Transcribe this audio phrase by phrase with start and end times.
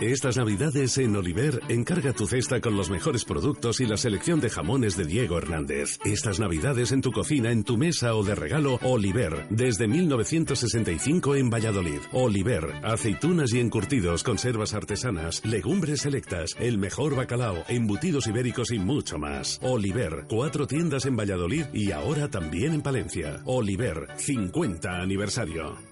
[0.00, 4.50] Estas navidades en Oliver, encarga tu cesta con los mejores productos y la selección de
[4.50, 5.98] jamones de Diego Hernández.
[6.04, 11.48] Estas navidades en tu cocina, en tu mesa o de regalo, Oliver, desde 1965 en
[11.48, 12.00] Valladolid.
[12.12, 19.18] Oliver, aceitunas y encurtidos, conservas artesanas, legumbres selectas, el mejor bacalao, embutidos ibéricos y mucho
[19.18, 19.58] más.
[19.62, 23.40] Oliver, cuatro tiendas en Valladolid y ahora también en Palencia.
[23.46, 25.85] Oliver, 50 aniversario.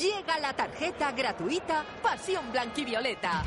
[0.00, 3.44] Llega la tarjeta gratuita Pasión Blanquivioleta.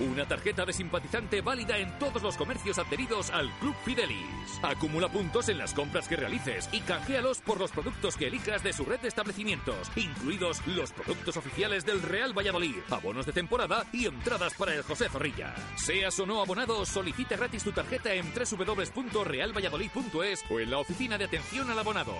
[0.00, 4.60] Una tarjeta de simpatizante válida en todos los comercios adheridos al Club Fidelis.
[4.62, 8.72] Acumula puntos en las compras que realices y canjealos por los productos que elijas de
[8.72, 14.06] su red de establecimientos, incluidos los productos oficiales del Real Valladolid, abonos de temporada y
[14.06, 15.52] entradas para el José Zorrilla.
[15.76, 21.24] Seas o no abonado, solicita gratis tu tarjeta en www.realvalladolid.es o en la oficina de
[21.24, 22.14] atención al abonado.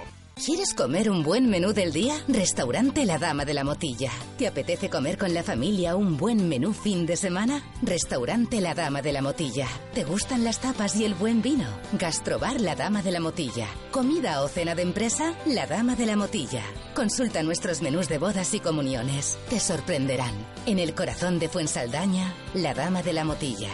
[0.45, 2.15] ¿Quieres comer un buen menú del día?
[2.29, 4.13] Restaurante La Dama de la Motilla.
[4.39, 7.61] ¿Te apetece comer con la familia un buen menú fin de semana?
[7.83, 9.67] Restaurante La Dama de la Motilla.
[9.95, 11.67] ¿Te gustan las tapas y el buen vino?
[11.93, 13.67] Gastrobar La Dama de la Motilla.
[13.91, 15.35] ¿Comida o cena de empresa?
[15.47, 16.63] La Dama de la Motilla.
[16.95, 19.39] Consulta nuestros menús de bodas y comuniones.
[19.49, 20.35] Te sorprenderán.
[20.67, 23.71] En el corazón de Fuensaldaña, La Dama de la Motilla.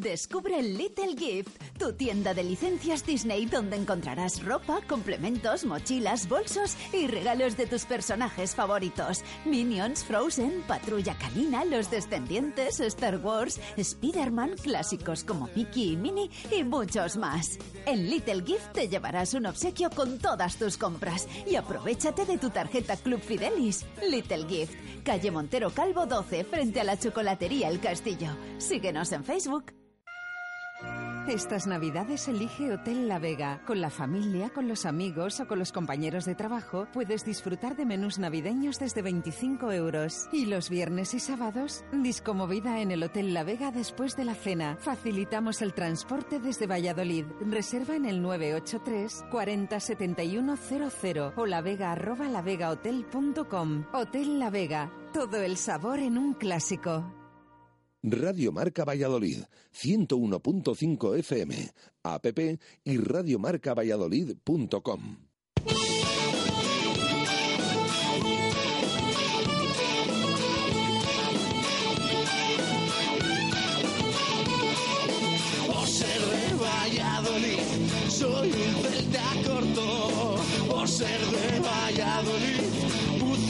[0.00, 7.06] Descubre Little Gift, tu tienda de licencias Disney donde encontrarás ropa, complementos, mochilas, bolsos y
[7.06, 9.22] regalos de tus personajes favoritos.
[9.44, 16.64] Minions, Frozen, Patrulla Canina, Los Descendientes, Star Wars, Spider-Man, clásicos como Mickey y Minnie y
[16.64, 17.58] muchos más.
[17.84, 22.48] En Little Gift te llevarás un obsequio con todas tus compras y aprovechate de tu
[22.48, 23.84] tarjeta Club Fidelis.
[24.08, 24.74] Little Gift,
[25.04, 28.30] calle Montero Calvo 12 frente a la chocolatería El Castillo.
[28.58, 29.81] Síguenos en Facebook.
[31.28, 33.62] Estas navidades elige Hotel La Vega.
[33.64, 37.86] Con la familia, con los amigos o con los compañeros de trabajo puedes disfrutar de
[37.86, 40.28] menús navideños desde 25 euros.
[40.32, 44.76] Y los viernes y sábados, discomovida en el Hotel La Vega después de la cena.
[44.80, 47.26] Facilitamos el transporte desde Valladolid.
[47.40, 53.84] Reserva en el 983 40 71 00 o lavega arroba lavegahotel.com.
[53.92, 54.90] Hotel La Vega.
[55.14, 57.21] Todo el sabor en un clásico.
[58.04, 62.26] Radio Marca Valladolid, 101.5 FM, app
[62.82, 65.18] y radiomarcavalladolid.com.
[75.68, 77.60] Por ser de Valladolid,
[78.08, 80.40] soy un celta corto.
[80.68, 82.64] Por ser de Valladolid,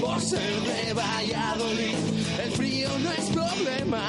[0.00, 1.96] Por ser de Valladolid,
[2.44, 4.08] el frío no es problema.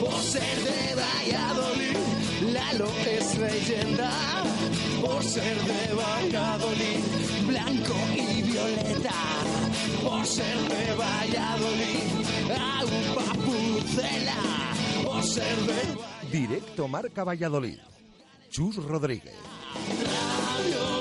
[0.00, 1.96] Por ser de Valladolid,
[2.52, 4.10] Lalo es leyenda.
[5.00, 7.00] Por ser de Valladolid,
[7.46, 9.14] blanco y violeta.
[10.02, 12.08] Por ser de Valladolid,
[12.50, 14.36] agua pucela.
[15.04, 17.78] Por ser de Directo Marca Valladolid.
[18.50, 19.34] Chus Rodríguez.
[20.04, 20.97] Radio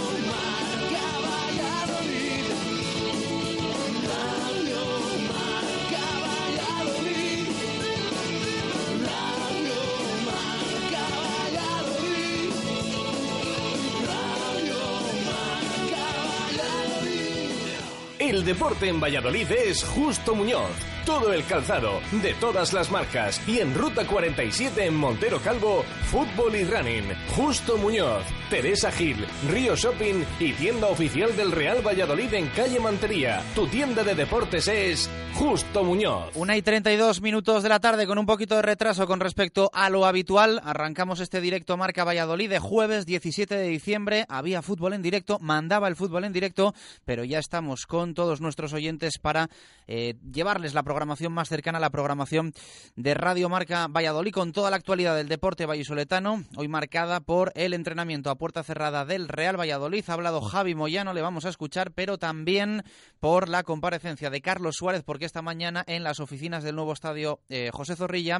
[18.27, 20.96] El deporte en Valladolid es Justo Muñoz.
[21.07, 23.42] Todo el calzado, de todas las marcas.
[23.48, 27.13] Y en Ruta 47 en Montero Calvo, Fútbol y Running.
[27.33, 33.42] Justo Muñoz, Teresa Gil, Río Shopping y tienda oficial del Real Valladolid en calle Mantería.
[33.56, 36.36] Tu tienda de deportes es Justo Muñoz.
[36.36, 39.89] Una y 32 minutos de la tarde con un poquito de retraso con respecto a
[39.89, 40.60] lo habitual.
[40.65, 44.25] Arrancamos este directo Marca Valladolid de jueves 17 de diciembre.
[44.27, 46.74] Había fútbol en directo, mandaba el fútbol en directo,
[47.06, 49.48] pero ya estamos con todos nuestros oyentes para
[49.88, 52.53] eh, llevarles la programación más cercana a la programación
[52.95, 57.73] de Radio Marca Valladolid con toda la actualidad del deporte vallisoletano, hoy marcada por el
[57.73, 60.03] entrenamiento a puerta cerrada del Real Valladolid.
[60.07, 62.83] Ha hablado Javi Moyano, le vamos a escuchar, pero también
[63.19, 67.39] por la comparecencia de Carlos Suárez, porque esta mañana en las oficinas del nuevo estadio
[67.50, 68.39] eh, José Zorrilla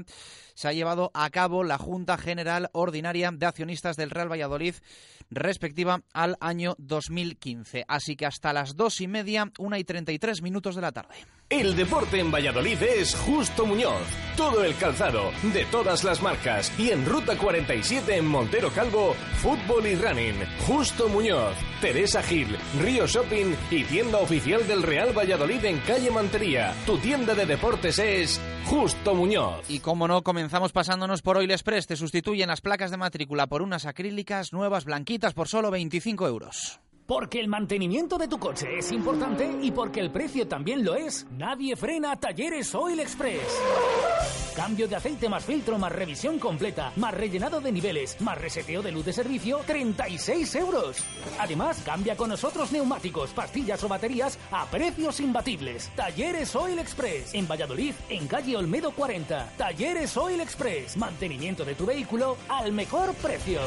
[0.56, 4.76] se ha llevado a cabo la Junta General Ordinaria de Accionistas del Real Valladolid
[5.30, 7.86] respectiva al año 2015.
[7.88, 10.92] Así que hasta las dos y media, una y treinta y tres minutos de la
[10.92, 11.16] tarde.
[11.50, 14.02] El deporte en Valladolid es Justo Muñoz.
[14.36, 16.78] Todo el calzado, de todas las marcas.
[16.78, 20.36] Y en Ruta 47 en Montero Calvo, Fútbol y Running.
[20.68, 26.76] Justo Muñoz, Teresa Gil, Río Shopping y tienda oficial del Real Valladolid en calle Mantería.
[26.86, 29.70] Tu tienda de deportes es Justo Muñoz.
[29.70, 31.88] Y como no, comenzamos pasándonos por Oil Express.
[31.88, 36.82] Te sustituyen las placas de matrícula por unas acrílicas nuevas blanquitas por solo 25 euros.
[37.08, 41.26] Porque el mantenimiento de tu coche es importante y porque el precio también lo es,
[41.32, 43.48] nadie frena Talleres Oil Express.
[44.58, 48.92] Cambio de aceite más filtro más revisión completa, más rellenado de niveles, más reseteo de
[48.92, 50.98] luz de servicio, 36 euros.
[51.40, 55.90] Además, cambia con nosotros neumáticos, pastillas o baterías a precios imbatibles.
[55.96, 59.54] Talleres Oil Express, en Valladolid, en calle Olmedo 40.
[59.58, 63.62] Talleres Oil Express, mantenimiento de tu vehículo al mejor precio.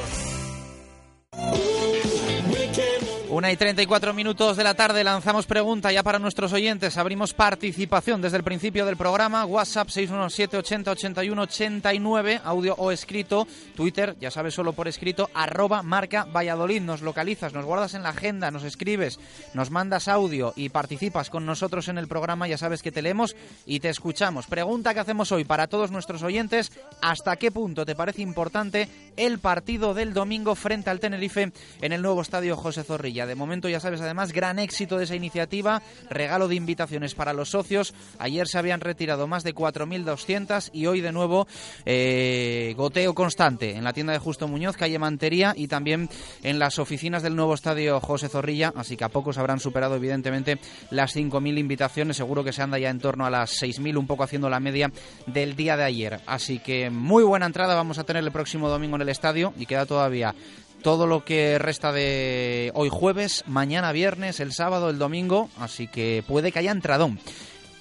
[3.30, 6.96] Una y 34 minutos de la tarde lanzamos pregunta ya para nuestros oyentes.
[6.96, 9.46] Abrimos participación desde el principio del programa.
[9.46, 13.46] WhatsApp 617 80 81 89, audio o escrito.
[13.76, 16.82] Twitter, ya sabes, solo por escrito, arroba marca Valladolid.
[16.82, 19.20] Nos localizas, nos guardas en la agenda, nos escribes,
[19.54, 22.48] nos mandas audio y participas con nosotros en el programa.
[22.48, 24.48] Ya sabes que te leemos y te escuchamos.
[24.48, 26.72] Pregunta que hacemos hoy para todos nuestros oyentes.
[27.00, 32.02] ¿Hasta qué punto te parece importante el partido del domingo frente al Tenerife en el
[32.02, 33.19] nuevo estadio José Zorrilla?
[33.26, 37.50] De momento, ya sabes, además, gran éxito de esa iniciativa, regalo de invitaciones para los
[37.50, 37.94] socios.
[38.18, 41.46] Ayer se habían retirado más de 4.200 y hoy de nuevo
[41.84, 46.08] eh, goteo constante en la tienda de Justo Muñoz, calle Mantería y también
[46.42, 50.58] en las oficinas del nuevo estadio José Zorrilla, así que a pocos habrán superado evidentemente
[50.90, 54.24] las 5.000 invitaciones, seguro que se anda ya en torno a las 6.000, un poco
[54.24, 54.90] haciendo la media
[55.26, 56.20] del día de ayer.
[56.26, 59.66] Así que muy buena entrada vamos a tener el próximo domingo en el estadio y
[59.66, 60.34] queda todavía
[60.82, 66.24] todo lo que resta de hoy jueves, mañana viernes, el sábado, el domingo, así que
[66.26, 67.18] puede que haya entradón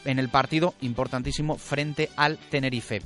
[0.06, 3.02] en el partido importantísimo frente al Tenerife.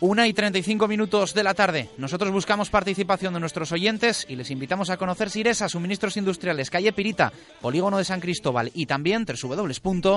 [0.00, 1.90] Una y 35 minutos de la tarde.
[1.98, 6.94] Nosotros buscamos participación de nuestros oyentes y les invitamos a conocer Siresa, suministros industriales, calle
[6.94, 7.30] Pirita,
[7.60, 10.16] polígono de San Cristóbal y también www.siresa.es.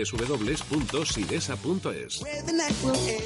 [0.03, 2.23] www.sidesa.es.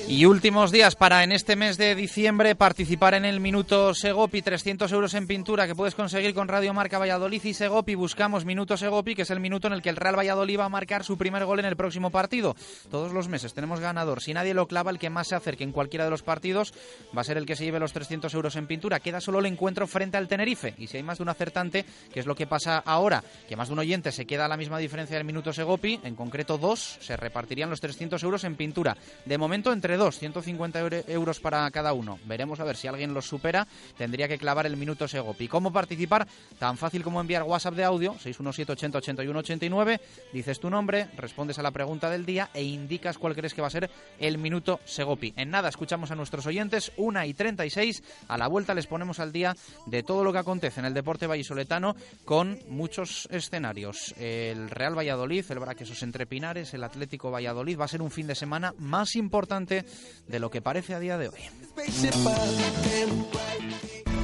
[0.07, 4.91] Y últimos días para en este mes de diciembre participar en el Minuto Segopi, 300
[4.91, 7.95] euros en pintura que puedes conseguir con Radio Marca Valladolid y Segopi.
[7.95, 10.69] Buscamos Minuto Segopi, que es el minuto en el que el Real Valladolid va a
[10.69, 12.55] marcar su primer gol en el próximo partido.
[12.89, 14.21] Todos los meses tenemos ganador.
[14.21, 16.73] Si nadie lo clava, el que más se acerque en cualquiera de los partidos
[17.15, 18.99] va a ser el que se lleve los 300 euros en pintura.
[18.99, 20.75] Queda solo el encuentro frente al Tenerife.
[20.77, 23.69] Y si hay más de un acertante, que es lo que pasa ahora, que más
[23.69, 27.15] de un oyente se queda a la misma diferencia del Minuto Segopi, en concreto se
[27.15, 28.97] repartirían los 300 euros en pintura.
[29.25, 32.17] De momento entre dos, 150 euros para cada uno.
[32.25, 33.67] Veremos a ver si alguien los supera.
[33.97, 35.47] Tendría que clavar el minuto Segopi.
[35.47, 36.27] ¿Cómo participar?
[36.57, 40.01] Tan fácil como enviar WhatsApp de audio, 617 80 81 89.
[40.33, 43.67] Dices tu nombre, respondes a la pregunta del día e indicas cuál crees que va
[43.67, 45.33] a ser el minuto Segopi.
[45.35, 48.03] En nada, escuchamos a nuestros oyentes, 1 y 36.
[48.27, 49.55] A la vuelta les ponemos al día
[49.85, 54.15] de todo lo que acontece en el deporte vallisoletano con muchos escenarios.
[54.17, 57.79] El Real Valladolid, el Braquesos entre El Atlético Valladolid.
[57.79, 59.85] Va a ser un fin de semana más importante
[60.27, 61.39] de lo que parece a día de hoy.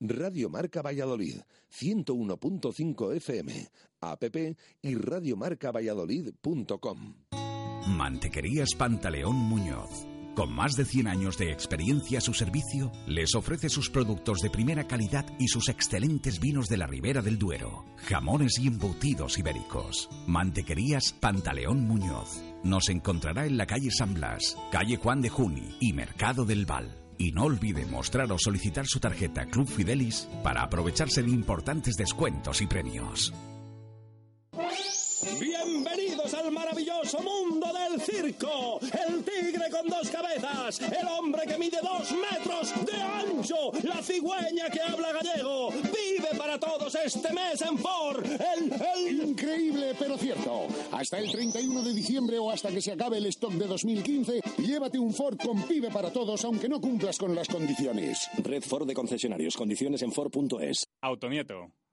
[0.00, 1.36] Radio Marca Valladolid,
[1.70, 3.68] 101.5 FM,
[4.00, 4.24] app
[4.82, 7.14] y radiomarcavalladolid.com.
[7.88, 10.06] Mantequerías Pantaleón Muñoz.
[10.34, 14.50] Con más de 100 años de experiencia a su servicio, les ofrece sus productos de
[14.50, 20.10] primera calidad y sus excelentes vinos de la Ribera del Duero, jamones y embutidos ibéricos.
[20.26, 22.42] Mantequerías Pantaleón Muñoz.
[22.64, 27.05] Nos encontrará en la calle San Blas, calle Juan de Juni y Mercado del Val.
[27.18, 32.60] Y no olvide mostrar o solicitar su tarjeta Club Fidelis para aprovecharse de importantes descuentos
[32.60, 33.32] y premios.
[35.22, 35.55] Bienvenidos
[38.06, 38.78] circo.
[39.08, 44.70] El tigre con dos cabezas, el hombre que mide dos metros de ancho, la cigüeña
[44.70, 45.70] que habla gallego.
[45.70, 48.24] Vive para todos este mes en Ford.
[48.24, 49.28] El, el...
[49.30, 50.66] Increíble, pero cierto.
[50.92, 54.98] Hasta el 31 de diciembre o hasta que se acabe el stock de 2015, llévate
[54.98, 58.28] un Ford con Pibe para todos, aunque no cumplas con las condiciones.
[58.42, 59.56] Red Ford de concesionarios.
[59.56, 60.86] Condiciones en Ford.es.
[61.00, 61.72] Autonieto.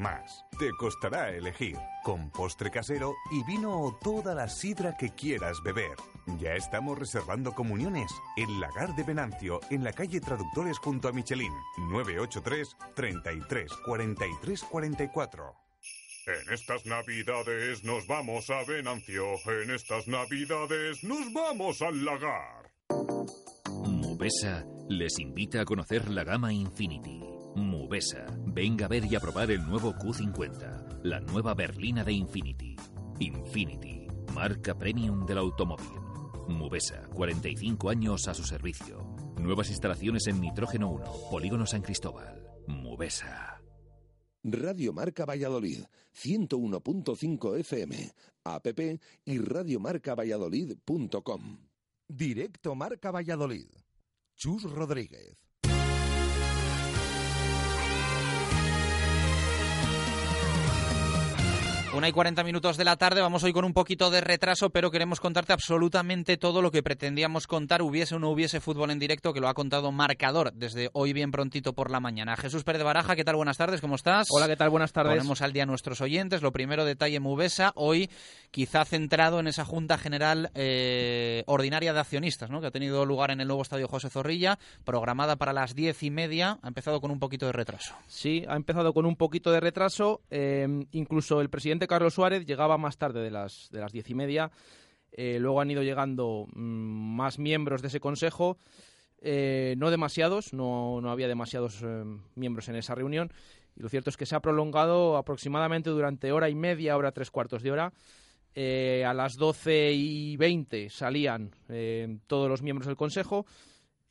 [0.00, 0.44] más.
[0.58, 5.96] Te costará elegir, con postre casero y vino o toda la sidra que quieras beber.
[6.38, 8.10] Ya estamos reservando comuniones.
[8.36, 11.52] El Lagar de Venancio, en la calle Traductores junto a Michelin.
[11.90, 15.54] 983 33 43 44.
[16.26, 19.24] En estas navidades nos vamos a Venancio.
[19.46, 22.70] En estas navidades nos vamos al lagar.
[23.70, 27.20] Mubesa les invita a conocer la gama Infinity.
[27.56, 32.76] Mubesa, venga a ver y a probar el nuevo Q50, la nueva berlina de Infinity.
[33.18, 36.00] Infinity, marca premium del automóvil.
[36.48, 39.14] Mubesa, 45 años a su servicio.
[39.38, 42.42] Nuevas instalaciones en Nitrógeno 1, Polígono San Cristóbal.
[42.66, 43.62] Mubesa.
[44.42, 48.12] Radio Marca Valladolid, 101.5 FM,
[48.44, 48.66] app
[49.24, 51.58] y radiomarcavalladolid.com.
[52.08, 53.68] Directo Marca Valladolid.
[54.36, 55.49] Chus Rodríguez.
[61.92, 64.92] Una y 40 minutos de la tarde, vamos hoy con un poquito de retraso, pero
[64.92, 69.32] queremos contarte absolutamente todo lo que pretendíamos contar, hubiese o no hubiese fútbol en directo,
[69.32, 72.36] que lo ha contado Marcador desde hoy bien prontito por la mañana.
[72.36, 73.34] Jesús Pérez de Baraja, ¿qué tal?
[73.34, 74.28] Buenas tardes, ¿cómo estás?
[74.30, 74.70] Hola, ¿qué tal?
[74.70, 75.14] Buenas tardes.
[75.14, 76.42] Ponemos al día a nuestros oyentes.
[76.42, 78.08] Lo primero, detalle Mubesa, hoy
[78.52, 82.60] quizá centrado en esa Junta General eh, Ordinaria de Accionistas, ¿no?
[82.60, 86.10] que ha tenido lugar en el nuevo Estadio José Zorrilla, programada para las diez y
[86.10, 87.96] media, ha empezado con un poquito de retraso.
[88.06, 92.78] Sí, ha empezado con un poquito de retraso, eh, incluso el presidente Carlos Suárez llegaba
[92.78, 94.50] más tarde de las, de las diez y media.
[95.12, 98.58] Eh, luego han ido llegando mm, más miembros de ese consejo.
[99.22, 103.32] Eh, no demasiados, no, no había demasiados eh, miembros en esa reunión.
[103.76, 107.30] Y lo cierto es que se ha prolongado aproximadamente durante hora y media, hora tres
[107.30, 107.92] cuartos de hora.
[109.06, 111.50] a las doce y veinte salían
[112.26, 113.46] todos los miembros del consejo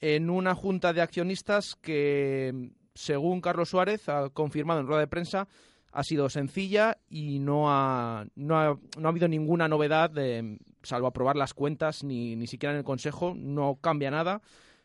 [0.02, 5.48] en una junta de accionistas que, según Carlos Suárez, ha confirmado en rueda de prensa,
[5.92, 11.08] ha sido sencilla y no ha, no ha, no ha habido ninguna novedad, de, salvo
[11.08, 14.42] aprobar las cuentas, ni, ni siquiera en el Consejo, no cambia nada,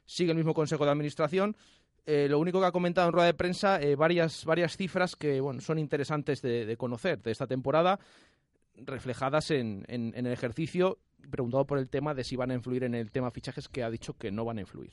[0.07, 1.57] sigue el mismo Consejo de Administración.
[2.07, 5.41] Eh, lo único que ha comentado en rueda de prensa, eh, varias, varias cifras que
[5.61, 7.99] son interesantes de, de conocer de esta temporada,
[8.77, 10.99] reflejadas en, en, en el ejercicio
[11.31, 13.91] preguntado por el tema de si van a influir en el tema fichajes, que ha
[13.91, 14.91] dicho que no van a influir.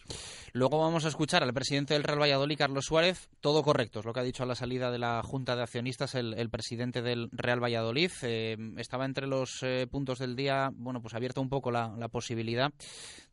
[0.54, 3.30] Luego vamos a escuchar al presidente del Real Valladolid, Carlos Suárez.
[3.42, 6.16] Todo correcto, es lo que ha dicho a la salida de la Junta de Accionistas
[6.16, 8.12] el, presidente del Real Valladolid.
[8.24, 12.08] Eh, estaba entre los eh, puntos del día, bueno, pues abierta un poco la, la,
[12.08, 12.72] posibilidad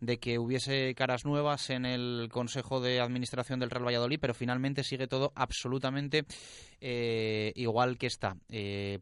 [0.00, 4.84] de que hubiese caras nuevas en el Consejo de Administración del Real Valladolid, pero finalmente
[4.84, 6.24] sigue todo absolutamente
[6.80, 8.36] eh, igual que está.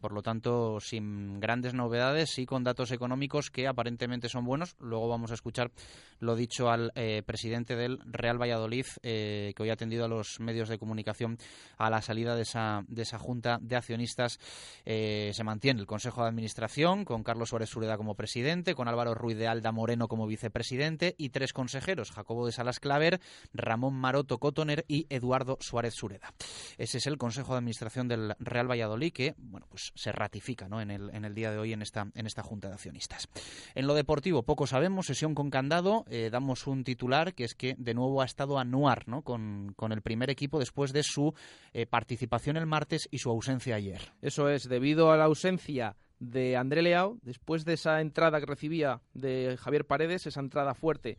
[0.00, 4.74] por lo tanto, sin grandes novedades y con datos económicos que aparecen aparentemente son buenos.
[4.80, 5.70] Luego vamos a escuchar
[6.18, 10.40] lo dicho al eh, presidente del Real Valladolid, eh, que hoy ha atendido a los
[10.40, 11.38] medios de comunicación
[11.78, 14.40] a la salida de esa, de esa junta de accionistas.
[14.84, 19.14] Eh, se mantiene el Consejo de Administración con Carlos Suárez Sureda como presidente, con Álvaro
[19.14, 23.20] Ruiz de Alda Moreno como vicepresidente y tres consejeros, Jacobo de Salas Claver,
[23.52, 26.34] Ramón Maroto Cotoner y Eduardo Suárez Sureda.
[26.76, 30.80] Ese es el Consejo de Administración del Real Valladolid que bueno, pues se ratifica ¿no?
[30.80, 33.28] en, el, en el día de hoy en esta, en esta junta de accionistas.
[33.74, 36.04] En lo deportivo, poco sabemos, sesión con candado.
[36.08, 39.22] Eh, damos un titular que es que de nuevo ha estado Anuar ¿no?
[39.22, 41.34] con, con el primer equipo después de su
[41.72, 44.00] eh, participación el martes y su ausencia ayer.
[44.22, 49.00] Eso es, debido a la ausencia de André Leao, después de esa entrada que recibía
[49.12, 51.18] de Javier Paredes, esa entrada fuerte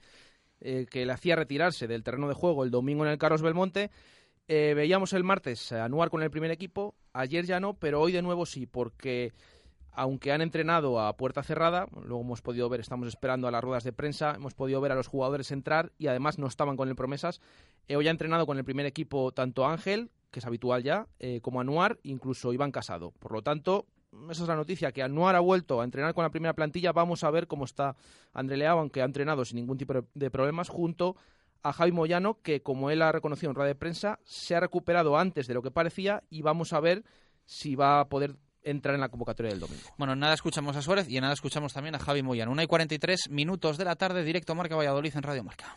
[0.60, 3.92] eh, que le hacía retirarse del terreno de juego el domingo en el Carlos Belmonte,
[4.48, 8.12] eh, veíamos el martes a Anuar con el primer equipo, ayer ya no, pero hoy
[8.12, 9.34] de nuevo sí, porque
[9.98, 13.84] aunque han entrenado a puerta cerrada, luego hemos podido ver, estamos esperando a las ruedas
[13.84, 16.96] de prensa, hemos podido ver a los jugadores entrar y además no estaban con el
[16.96, 17.42] promesas.
[17.88, 21.42] Eh, hoy ha entrenado con el primer equipo tanto Ángel, que es habitual ya, eh,
[21.42, 23.12] como Anuar, incluso Iván Casado.
[23.18, 23.88] Por lo tanto,
[24.30, 26.92] esa es la noticia, que Anuar ha vuelto a entrenar con la primera plantilla.
[26.92, 27.96] Vamos a ver cómo está
[28.34, 31.16] André Leao, aunque ha entrenado sin ningún tipo de problemas, junto
[31.63, 35.18] a Javi Moyano, que como él ha reconocido en rueda de prensa, se ha recuperado
[35.18, 37.04] antes de lo que parecía y vamos a ver
[37.46, 38.36] si va a poder
[38.69, 39.83] entrar en la convocatoria del domingo.
[39.97, 42.51] Bueno, nada escuchamos a Suárez y en nada escuchamos también a Javi Moyano.
[42.51, 45.75] Una y 43 minutos de la tarde, directo Marca Valladolid en Radio Marca.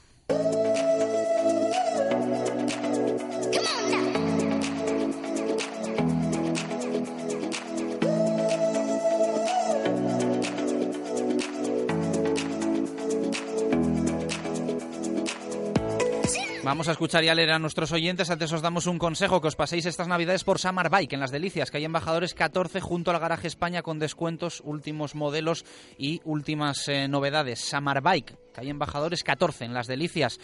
[16.71, 18.31] Vamos a escuchar y a leer a nuestros oyentes.
[18.31, 21.33] Antes os damos un consejo, que os paséis estas navidades por Samar Bike, en Las
[21.33, 25.65] Delicias, que hay embajadores 14 junto al Garaje España con descuentos, últimos modelos
[25.99, 27.59] y últimas eh, novedades.
[27.59, 30.39] Samar Bike, que hay embajadores 14 en Las Delicias.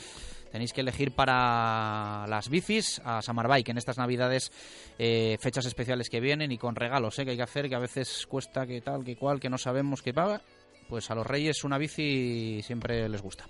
[0.50, 4.50] Tenéis que elegir para las bicis a Samar Bike en estas navidades,
[4.98, 7.78] eh, fechas especiales que vienen y con regalos eh, que hay que hacer, que a
[7.78, 10.42] veces cuesta que tal, que cual, que no sabemos qué paga.
[10.88, 13.44] Pues a los reyes una bici siempre les gusta.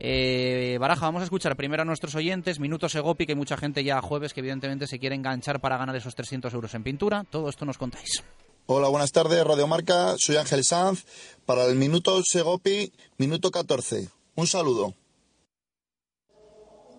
[0.00, 2.60] Eh, Baraja, vamos a escuchar primero a nuestros oyentes.
[2.60, 5.76] Minutos Egopi, que hay mucha gente ya a jueves que evidentemente se quiere enganchar para
[5.76, 7.24] ganar esos 300 euros en pintura.
[7.28, 8.22] Todo esto nos contáis.
[8.66, 10.14] Hola, buenas tardes, Radio Marca.
[10.18, 11.04] Soy Ángel Sanz.
[11.44, 14.08] Para el Minuto Segopi, minuto 14.
[14.36, 14.94] Un saludo.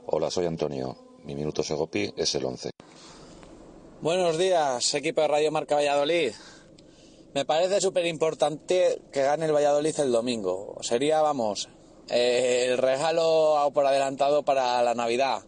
[0.07, 0.97] Hola, soy Antonio.
[1.23, 2.71] Mi minuto Segopi es el 11.
[4.01, 6.33] Buenos días, equipo de Radio Marca Valladolid.
[7.33, 10.77] Me parece súper importante que gane el Valladolid el domingo.
[10.81, 11.69] Sería, vamos,
[12.09, 15.43] eh, el regalo por adelantado para la Navidad.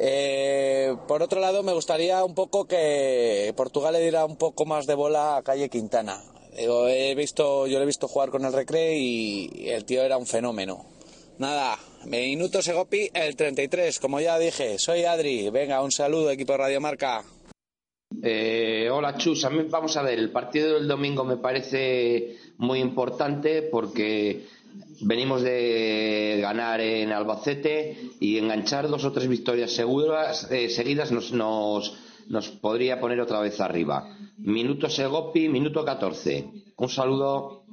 [0.00, 4.86] Eh, por otro lado, me gustaría un poco que Portugal le diera un poco más
[4.86, 6.20] de bola a Calle Quintana.
[6.56, 10.26] he visto, yo lo he visto jugar con el Recre y el tío era un
[10.26, 10.84] fenómeno.
[11.38, 15.50] Nada, minuto Segopi, el 33, como ya dije, soy Adri.
[15.50, 17.24] Venga, un saludo, equipo de Radio Marca.
[18.22, 22.80] Eh, hola Chus, a mí vamos a ver, el partido del domingo me parece muy
[22.80, 24.46] importante porque
[25.00, 31.32] venimos de ganar en Albacete y enganchar dos o tres victorias seguras, eh, seguidas nos,
[31.32, 31.96] nos,
[32.28, 34.16] nos, podría poner otra vez arriba.
[34.38, 36.44] Minuto Segopi, minuto 14.
[36.76, 37.64] Un saludo.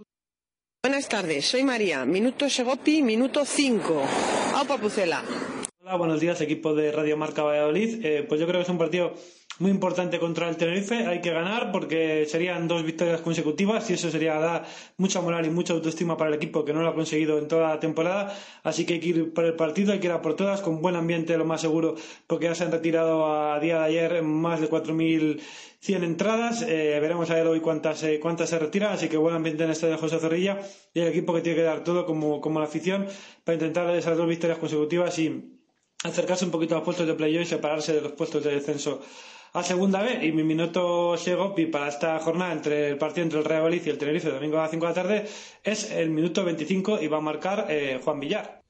[0.83, 2.05] Buenas tardes, soy María.
[2.05, 4.01] Minuto Segopi, minuto 5.
[4.55, 5.23] ¡Au, Papucela!
[5.83, 8.05] Hola, buenos días, equipo de Radio Marca Valladolid.
[8.05, 9.13] Eh, pues yo creo que es un partido
[9.61, 11.05] muy importante contra el Tenerife.
[11.05, 14.65] Hay que ganar porque serían dos victorias consecutivas y eso sería dar
[14.97, 17.69] mucha moral y mucha autoestima para el equipo que no lo ha conseguido en toda
[17.69, 18.35] la temporada.
[18.63, 20.81] Así que hay que ir por el partido, hay que ir a por todas con
[20.81, 21.95] buen ambiente, lo más seguro,
[22.25, 26.63] porque ya se han retirado a día de ayer más de 4.100 entradas.
[26.63, 28.93] Eh, veremos a ver hoy cuántas, eh, cuántas se retiran.
[28.93, 30.59] Así que buen ambiente en el estadio José Zorrilla
[30.91, 33.05] y el equipo que tiene que dar todo como, como la afición
[33.43, 35.59] para intentar esas dos victorias consecutivas y
[36.03, 39.01] acercarse un poquito a los puestos de playoff y separarse de los puestos de descenso
[39.53, 43.45] a segunda vez y mi minuto Segopi para esta jornada entre el partido entre el
[43.45, 45.25] Real Valladolid y el Tenerife domingo a las 5 de la tarde
[45.63, 48.61] es el minuto 25 y va a marcar eh, Juan Villar.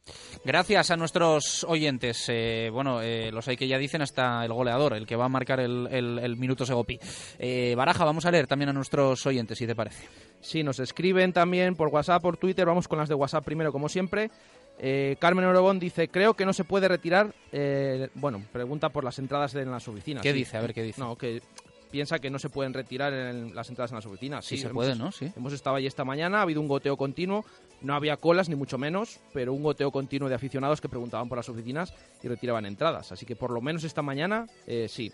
[0.43, 2.25] Gracias a nuestros oyentes.
[2.29, 5.29] Eh, bueno, eh, los hay que ya dicen hasta el goleador, el que va a
[5.29, 6.97] marcar el, el minuto Segopi.
[7.75, 10.07] Baraja, vamos a leer también a nuestros oyentes, si te parece.
[10.41, 12.65] Sí, nos escriben también por WhatsApp, por Twitter.
[12.65, 14.31] Vamos con las de WhatsApp primero, como siempre.
[14.83, 19.19] Eh, Carmen Orobón dice, creo que no se puede retirar, eh, bueno, pregunta por las
[19.19, 20.23] entradas en las oficinas.
[20.23, 20.57] ¿Qué dice?
[20.57, 20.99] A ver qué dice.
[20.99, 21.43] No, que
[21.91, 24.43] piensa que no se pueden retirar en las entradas en las oficinas.
[24.43, 25.11] Sí, se puede, ¿no?
[25.11, 25.31] Sí.
[25.37, 27.45] Hemos estado allí esta mañana, ha habido un goteo continuo,
[27.81, 31.37] no había colas ni mucho menos, pero un goteo continuo de aficionados que preguntaban por
[31.37, 33.11] las oficinas y retiraban entradas.
[33.11, 35.11] Así que por lo menos esta mañana eh, sí.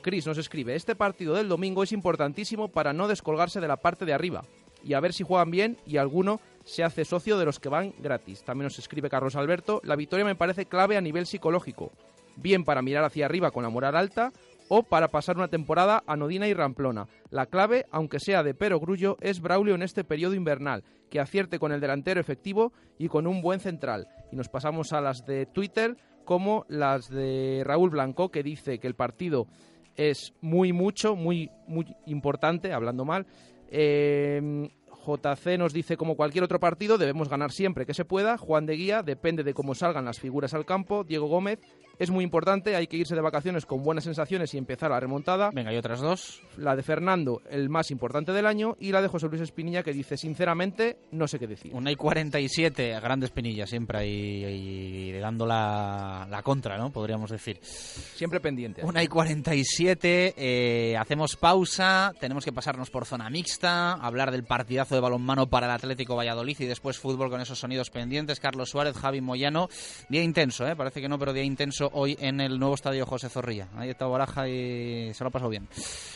[0.00, 4.06] Chris nos escribe, este partido del domingo es importantísimo para no descolgarse de la parte
[4.06, 4.42] de arriba
[4.82, 7.94] y a ver si juegan bien y alguno se hace socio de los que van
[7.98, 8.42] gratis.
[8.42, 11.92] También nos escribe Carlos Alberto, la victoria me parece clave a nivel psicológico,
[12.36, 14.32] bien para mirar hacia arriba con la moral alta
[14.68, 17.06] o para pasar una temporada anodina y ramplona.
[17.30, 21.60] La clave, aunque sea de pero grullo, es Braulio en este periodo invernal, que acierte
[21.60, 24.08] con el delantero efectivo y con un buen central.
[24.32, 28.88] Y nos pasamos a las de Twitter, como las de Raúl Blanco, que dice que
[28.88, 29.46] el partido
[29.94, 33.24] es muy mucho, muy, muy importante, hablando mal.
[33.68, 34.68] Eh,
[35.06, 38.36] JC nos dice, como cualquier otro partido, debemos ganar siempre que se pueda.
[38.36, 41.04] Juan de Guía, depende de cómo salgan las figuras al campo.
[41.04, 41.60] Diego Gómez,
[41.98, 45.50] es muy importante, hay que irse de vacaciones con buenas sensaciones y empezar la remontada.
[45.52, 46.42] Venga, y otras dos.
[46.56, 49.92] La de Fernando, el más importante del año, y la de José Luis Espinilla, que
[49.92, 51.72] dice, sinceramente, no sé qué decir.
[51.74, 56.90] Una y 47, grande Espinilla, siempre ahí, ahí dando la, la, contra, ¿no?
[56.90, 57.58] Podríamos decir.
[57.62, 58.84] Siempre pendiente.
[58.84, 64.94] Una y 47, eh, hacemos pausa, tenemos que pasarnos por zona mixta, hablar del partidazo
[64.94, 68.40] de balonmano para el Atlético Valladolid y después fútbol con esos sonidos pendientes.
[68.40, 69.68] Carlos Suárez, Javi Moyano.
[70.08, 70.76] Día intenso, ¿eh?
[70.76, 73.68] Parece que no, pero día intenso hoy en el nuevo estadio José Zorrilla.
[73.76, 75.68] Ahí está Baraja y se lo ha pasado bien.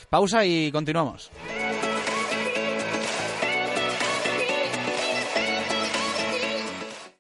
[0.09, 1.31] Pausa y continuamos.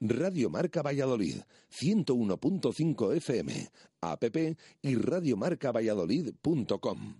[0.00, 3.68] Radio Marca Valladolid, 101.5 FM,
[4.00, 4.24] app
[4.82, 7.16] y radiomarcavalladolid.com.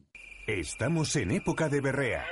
[0.47, 2.25] Estamos en época de berrea.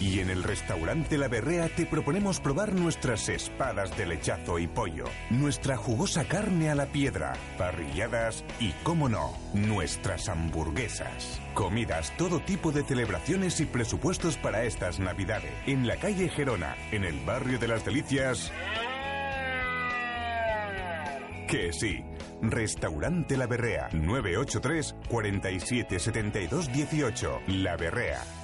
[0.00, 5.04] Y en el restaurante La Berrea te proponemos probar nuestras espadas de lechazo y pollo,
[5.30, 11.40] nuestra jugosa carne a la piedra, parrilladas y, cómo no, nuestras hamburguesas.
[11.54, 15.52] Comidas, todo tipo de celebraciones y presupuestos para estas Navidades.
[15.66, 18.52] En la calle Gerona, en el barrio de las Delicias.
[21.48, 22.04] Que sí.
[22.42, 27.40] Restaurante La Berrea, 983 47 72 18.
[27.46, 28.43] La Berrea.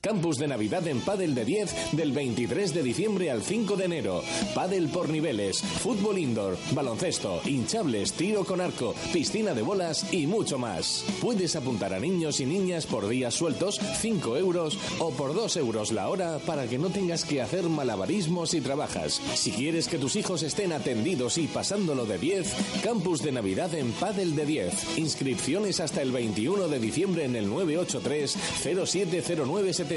[0.00, 4.22] Campus de Navidad en Padel de 10 del 23 de diciembre al 5 de enero.
[4.54, 10.58] Padel por niveles, fútbol indoor, baloncesto, hinchables, tiro con arco, piscina de bolas y mucho
[10.58, 11.04] más.
[11.20, 15.92] Puedes apuntar a niños y niñas por días sueltos, 5 euros o por 2 euros
[15.92, 19.20] la hora para que no tengas que hacer malabarismos y trabajas.
[19.34, 23.92] Si quieres que tus hijos estén atendidos y pasándolo de 10, Campus de Navidad en
[23.92, 24.96] Padel de 10.
[24.96, 29.89] Inscripciones hasta el 21 de diciembre en el 983 070970.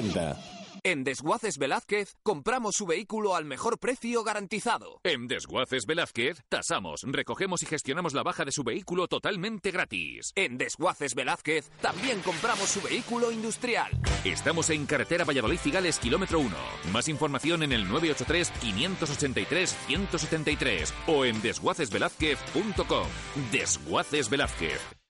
[0.86, 5.00] En Desguaces Velázquez compramos su vehículo al mejor precio garantizado.
[5.04, 10.34] En Desguaces Velázquez tasamos, recogemos y gestionamos la baja de su vehículo totalmente gratis.
[10.36, 13.92] En Desguaces Velázquez también compramos su vehículo industrial.
[14.26, 16.50] Estamos en carretera Valladolid Figales, kilómetro 1.
[16.92, 23.08] Más información en el 983 583 173 o en desguacesvelázquez.com.
[23.52, 25.03] Desguaces Velázquez.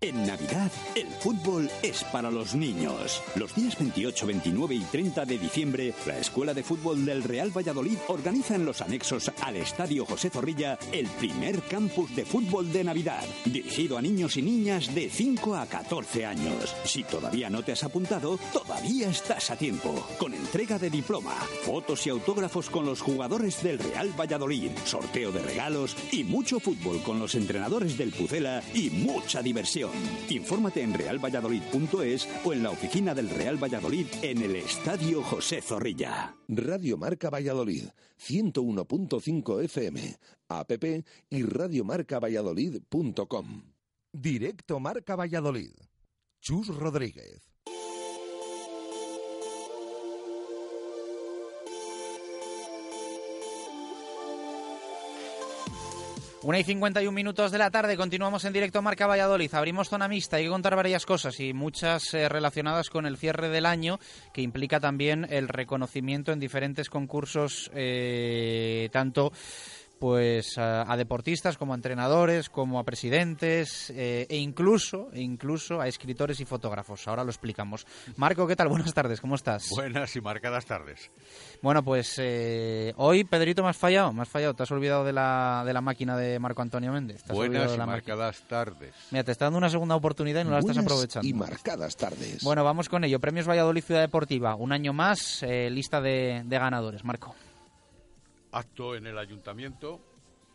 [0.00, 3.20] En Navidad, el fútbol es para los niños.
[3.34, 7.98] Los días 28, 29 y 30 de diciembre, la Escuela de Fútbol del Real Valladolid
[8.06, 13.24] organiza en los anexos al Estadio José Zorrilla el primer campus de fútbol de Navidad,
[13.44, 16.76] dirigido a niños y niñas de 5 a 14 años.
[16.84, 20.06] Si todavía no te has apuntado, todavía estás a tiempo.
[20.16, 21.34] Con entrega de diploma,
[21.64, 27.02] fotos y autógrafos con los jugadores del Real Valladolid, sorteo de regalos y mucho fútbol
[27.02, 29.87] con los entrenadores del Pucela y mucha diversión.
[30.28, 36.34] Infórmate en realvalladolid.es o en la oficina del Real Valladolid en el Estadio José Zorrilla.
[36.48, 37.84] Radio Marca Valladolid,
[38.18, 40.16] 101.5 FM,
[40.48, 40.72] app
[41.30, 43.62] y radiomarcavalladolid.com.
[44.12, 45.72] Directo Marca Valladolid.
[46.40, 47.47] Chus Rodríguez.
[56.44, 59.52] Una y 51 minutos de la tarde, continuamos en directo Marca Valladolid.
[59.54, 63.48] Abrimos zona mixta, hay que contar varias cosas y muchas eh, relacionadas con el cierre
[63.48, 63.98] del año,
[64.32, 69.32] que implica también el reconocimiento en diferentes concursos, eh, tanto
[69.98, 75.80] pues a, a deportistas como a entrenadores, como a presidentes eh, e incluso, e incluso
[75.80, 77.06] a escritores y fotógrafos.
[77.08, 77.86] Ahora lo explicamos.
[78.16, 78.68] Marco, ¿qué tal?
[78.68, 79.68] Buenas tardes, ¿cómo estás?
[79.70, 81.10] Buenas y marcadas tardes.
[81.62, 84.54] Bueno, pues eh, hoy, Pedrito, me has fallado, me has fallado.
[84.54, 87.22] Te has olvidado de la, de la máquina de Marco Antonio Méndez.
[87.24, 88.16] Te has olvidado Buenas de y la máquina.
[88.16, 88.94] marcadas tardes.
[89.10, 91.26] Mira, te está dando una segunda oportunidad y no la estás aprovechando.
[91.28, 92.42] y marcadas tardes.
[92.42, 93.18] Bueno, vamos con ello.
[93.20, 94.54] Premios Valladolid Ciudad Deportiva.
[94.54, 97.04] Un año más, eh, lista de, de ganadores.
[97.04, 97.34] Marco.
[98.58, 100.00] Acto en el ayuntamiento,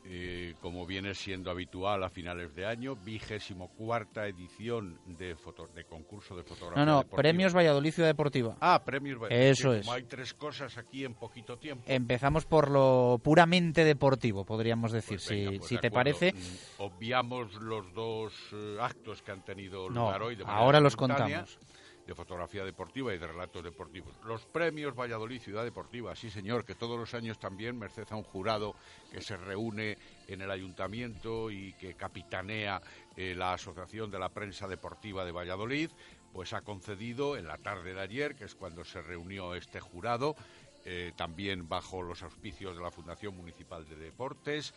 [0.05, 5.85] eh, como viene siendo habitual a finales de año, vigésimo cuarta edición de, foto- de
[5.85, 7.21] concurso de fotografía No, no, deportiva.
[7.21, 8.57] Premios Valladolid Ciudad Deportiva.
[8.59, 9.49] Ah, premios Valladolid.
[9.51, 9.85] Eso es.
[9.85, 11.85] Como hay tres cosas aquí en poquito tiempo.
[11.87, 15.93] Empezamos por lo puramente deportivo, podríamos decir, si, Venga, pues si te acuerdo.
[16.19, 16.33] parece.
[16.33, 20.35] Mm, Obviamos los dos eh, actos que han tenido No, lugar hoy.
[20.35, 21.57] De ahora los contamos.
[22.05, 24.13] De fotografía deportiva y de relatos deportivos.
[24.25, 28.23] Los premios Valladolid Ciudad Deportiva, sí señor, que todos los años también merced a un
[28.23, 28.75] jurado
[29.11, 32.81] que se reúne en el ayuntamiento y que capitanea
[33.15, 35.91] eh, la Asociación de la Prensa Deportiva de Valladolid,
[36.33, 40.35] pues ha concedido en la tarde de ayer, que es cuando se reunió este jurado,
[40.85, 44.73] eh, también bajo los auspicios de la Fundación Municipal de Deportes,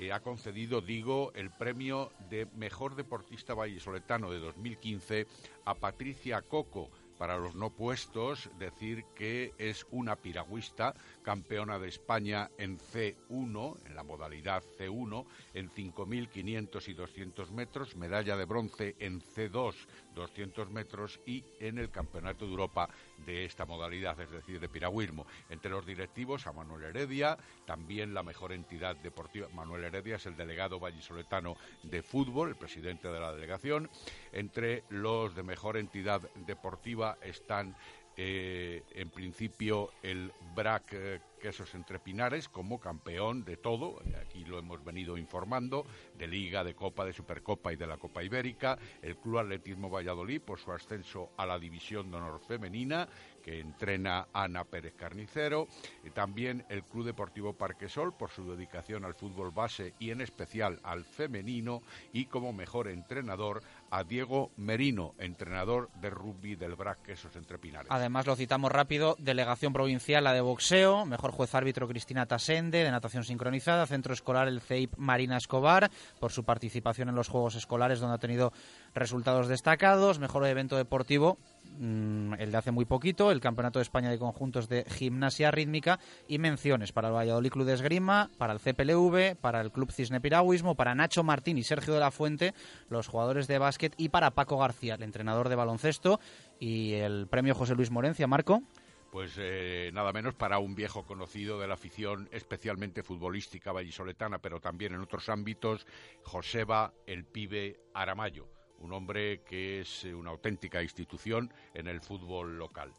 [0.00, 5.26] eh, ha concedido, digo, el premio de Mejor Deportista Vallisoletano de 2015
[5.66, 6.88] a Patricia Coco.
[7.18, 13.94] Para los no puestos, decir que es una piragüista, campeona de España en C1, en
[13.94, 19.74] la modalidad C1, en 5.500 y 200 metros, medalla de bronce en C2,
[20.14, 22.88] 200 metros, y en el Campeonato de Europa
[23.26, 25.26] de esta modalidad, es decir, de piragüismo.
[25.48, 29.48] Entre los directivos, a Manuel Heredia, también la mejor entidad deportiva.
[29.52, 33.90] Manuel Heredia es el delegado vallisoletano de fútbol, el presidente de la delegación.
[34.32, 37.76] Entre los de mejor entidad deportiva están,
[38.22, 44.58] eh, en principio, el BRAC eh, Quesos Entre Pinares como campeón de todo, aquí lo
[44.58, 45.86] hemos venido informando,
[46.18, 50.42] de Liga, de Copa, de Supercopa y de la Copa Ibérica, el Club Atletismo Valladolid
[50.42, 53.08] por su ascenso a la División de Honor Femenina,
[53.42, 55.66] que entrena Ana Pérez Carnicero,
[56.04, 60.78] y también el Club Deportivo Parquesol por su dedicación al fútbol base y en especial
[60.82, 61.80] al femenino,
[62.12, 66.98] y como mejor entrenador a Diego Merino, entrenador de rugby del BRAC
[67.34, 67.90] Entre Pinares.
[67.90, 72.90] Además, lo citamos rápido, delegación provincial, la de boxeo, mejor juez árbitro Cristina Tasende, de
[72.90, 78.00] natación sincronizada, centro escolar el CEIP Marina Escobar, por su participación en los Juegos Escolares,
[78.00, 78.52] donde ha tenido
[78.94, 81.38] resultados destacados, mejor evento deportivo,
[81.78, 85.98] mm, el de hace muy poquito, el Campeonato de España de Conjuntos de Gimnasia Rítmica,
[86.28, 90.20] y menciones para el Valladolid Club de Esgrima, para el CPLV, para el Club Cisne
[90.20, 92.54] Piragüismo, para Nacho Martín y Sergio de la Fuente,
[92.88, 96.20] los jugadores de básquet, y para Paco García, el entrenador de baloncesto,
[96.58, 98.62] y el premio José Luis Morencia, Marco.
[99.10, 104.60] Pues eh, nada menos para un viejo conocido de la afición especialmente futbolística vallisoletana, pero
[104.60, 105.84] también en otros ámbitos,
[106.22, 108.46] Joseba el Pibe Aramayo,
[108.80, 112.92] un hombre que es eh, una auténtica institución en el fútbol local.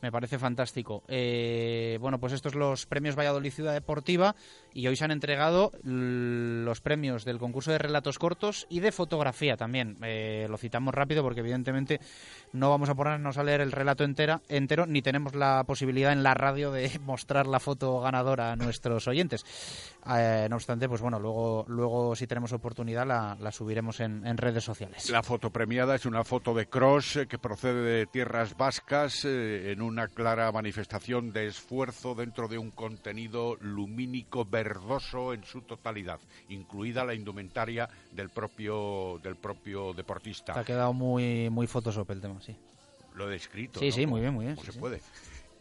[0.00, 1.02] Me parece fantástico.
[1.08, 4.34] Eh, bueno, pues estos los premios Valladolid Ciudad Deportiva
[4.74, 9.56] y hoy se han entregado los premios del concurso de relatos cortos y de fotografía
[9.56, 9.96] también.
[10.02, 12.00] Eh, lo citamos rápido porque evidentemente
[12.52, 16.22] no vamos a ponernos a leer el relato entera, entero ni tenemos la posibilidad en
[16.22, 19.44] la radio de mostrar la foto ganadora a nuestros oyentes.
[20.08, 24.36] Eh, no obstante, pues bueno, luego, luego si tenemos oportunidad la, la subiremos en, en
[24.36, 25.10] redes sociales.
[25.10, 29.72] La foto premiada es una foto de Cross eh, que procede de tierras vascas eh,
[29.72, 36.20] en una clara manifestación de esfuerzo dentro de un contenido lumínico verdoso en su totalidad,
[36.48, 40.52] incluida la indumentaria del propio del propio deportista.
[40.52, 42.56] Te ha quedado muy, muy Photoshop el tema, sí.
[43.14, 43.80] Lo he descrito.
[43.80, 43.92] Sí, ¿no?
[43.92, 44.78] sí, muy bien, muy bien, sí, se sí.
[44.78, 45.00] puede.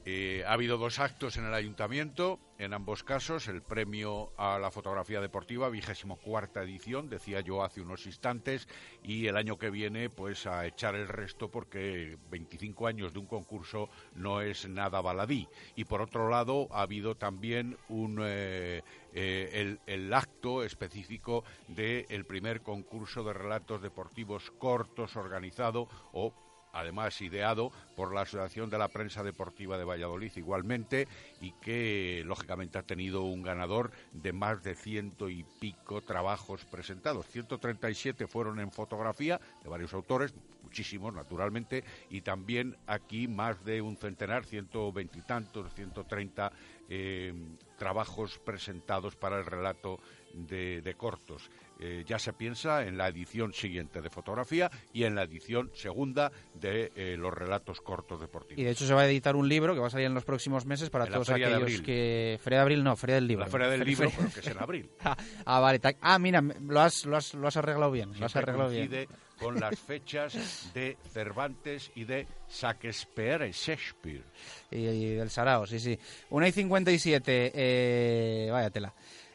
[0.04, 4.72] Eh, ha habido dos actos en el ayuntamiento, en ambos casos, el premio a la
[4.72, 8.68] fotografía deportiva, vigésimo cuarta edición, decía yo hace unos instantes,
[9.04, 13.28] y el año que viene, pues a echar el resto porque 25 años de un
[13.28, 15.48] concurso no es nada baladí.
[15.76, 18.82] Y por otro lado, ha habido también un, eh,
[19.14, 26.34] eh, el, el acto específico del primer concurso de relatos deportivos cortos organizado o
[26.74, 31.08] además ideado por la Asociación de la Prensa Deportiva de Valladolid igualmente
[31.40, 37.28] y que lógicamente ha tenido un ganador de más de ciento y pico trabajos presentados.
[37.28, 43.98] 137 fueron en fotografía de varios autores, muchísimos naturalmente, y también aquí más de un
[43.98, 46.52] centenar, ciento veintitantos, ciento treinta
[46.90, 47.34] eh,
[47.78, 50.00] trabajos presentados para el relato
[50.34, 51.50] de cortos.
[51.84, 56.32] Eh, ya se piensa en la edición siguiente de fotografía y en la edición segunda
[56.54, 58.62] de eh, los relatos cortos deportivos.
[58.62, 60.24] Y de hecho se va a editar un libro que va a salir en los
[60.24, 62.40] próximos meses para En todos aquellos que...
[62.44, 63.46] Feria de abril no, Feria del Libro.
[63.46, 64.92] La Feria del Libro, pero que es en abril.
[65.46, 65.82] ah, vale.
[66.02, 68.12] Ah, mira, lo has, lo has, lo has arreglado bien.
[68.20, 69.08] Lo has arreglado bien.
[69.40, 74.24] con las fechas de Cervantes y de Shakespeare y Shakespeare.
[74.70, 75.98] Y, y del Sarao, sí, sí.
[76.30, 78.94] 1 y 57, eh, vaya tela.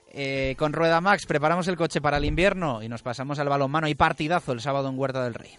[0.08, 3.88] Eh, con Rueda Max preparamos el coche para el invierno y nos pasamos al balonmano
[3.88, 5.58] y partidazo el sábado en Huerta del Rey.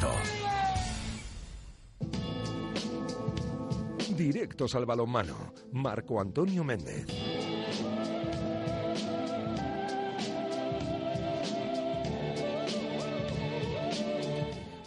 [4.15, 5.53] Directos al balonmano.
[5.71, 7.07] Marco Antonio Méndez.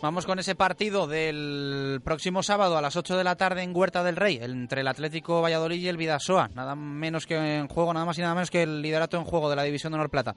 [0.05, 4.05] Vamos con ese partido del próximo sábado a las 8 de la tarde en Huerta
[4.05, 6.51] del Rey, entre el Atlético Valladolid y el Vidasoa.
[6.55, 9.49] Nada menos que en juego, nada más y nada menos que el liderato en juego
[9.49, 10.37] de la División de Honor Plata.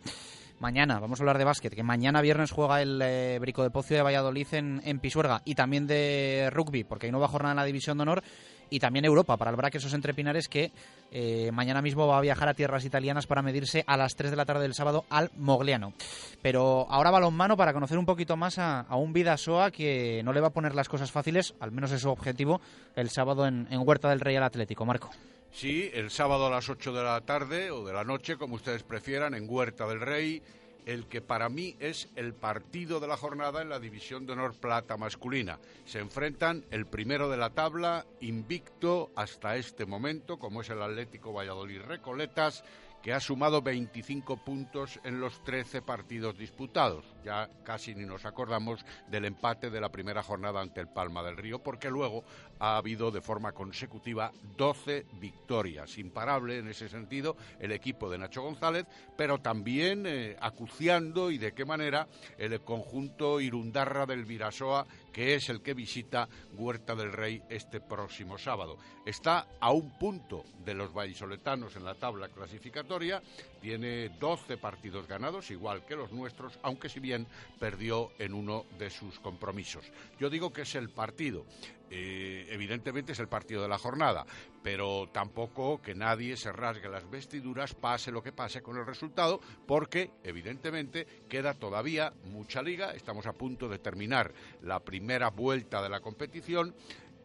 [0.59, 3.95] Mañana, vamos a hablar de básquet, que mañana viernes juega el eh, Brico de Pocio
[3.95, 7.65] de Valladolid en, en Pisuerga y también de rugby, porque hay nueva jornada en la
[7.65, 8.23] División de Honor
[8.69, 10.71] y también Europa para el Braque esos entre Pinares que
[11.11, 14.37] eh, mañana mismo va a viajar a tierras italianas para medirse a las 3 de
[14.37, 15.93] la tarde del sábado al Mogliano.
[16.41, 20.41] Pero ahora balonmano para conocer un poquito más a, a un Vidasoa que no le
[20.41, 22.61] va a poner las cosas fáciles, al menos es su objetivo,
[22.95, 24.85] el sábado en, en Huerta del Rey al Atlético.
[24.85, 25.09] Marco.
[25.51, 28.83] Sí, el sábado a las 8 de la tarde o de la noche, como ustedes
[28.83, 30.41] prefieran, en Huerta del Rey,
[30.87, 34.55] el que para mí es el partido de la jornada en la División de Honor
[34.55, 35.59] Plata masculina.
[35.85, 41.33] Se enfrentan el primero de la tabla, invicto hasta este momento, como es el Atlético
[41.33, 42.63] Valladolid Recoletas,
[43.03, 47.03] que ha sumado 25 puntos en los 13 partidos disputados.
[47.27, 51.35] Ya casi ni nos acordamos del empate de la primera jornada ante el Palma del
[51.35, 52.23] Río, porque luego
[52.57, 55.97] ha habido de forma consecutiva 12 victorias.
[55.97, 58.85] Imparable en ese sentido el equipo de Nacho González,
[59.17, 65.49] pero también eh, acuciando y de qué manera el conjunto Irundarra del Virasoa, que es
[65.49, 68.77] el que visita Huerta del Rey este próximo sábado.
[69.05, 73.21] Está a un punto de los vallisoletanos en la tabla clasificatoria,
[73.61, 77.16] tiene 12 partidos ganados, igual que los nuestros, aunque si bien
[77.59, 79.91] perdió en uno de sus compromisos.
[80.19, 81.45] Yo digo que es el partido.
[81.89, 84.25] Eh, evidentemente es el partido de la jornada,
[84.61, 89.39] pero tampoco que nadie se rasgue las vestiduras, pase lo que pase con el resultado,
[89.65, 95.87] porque evidentemente queda todavía mucha liga, estamos a punto de terminar la primera vuelta de
[95.87, 96.75] la competición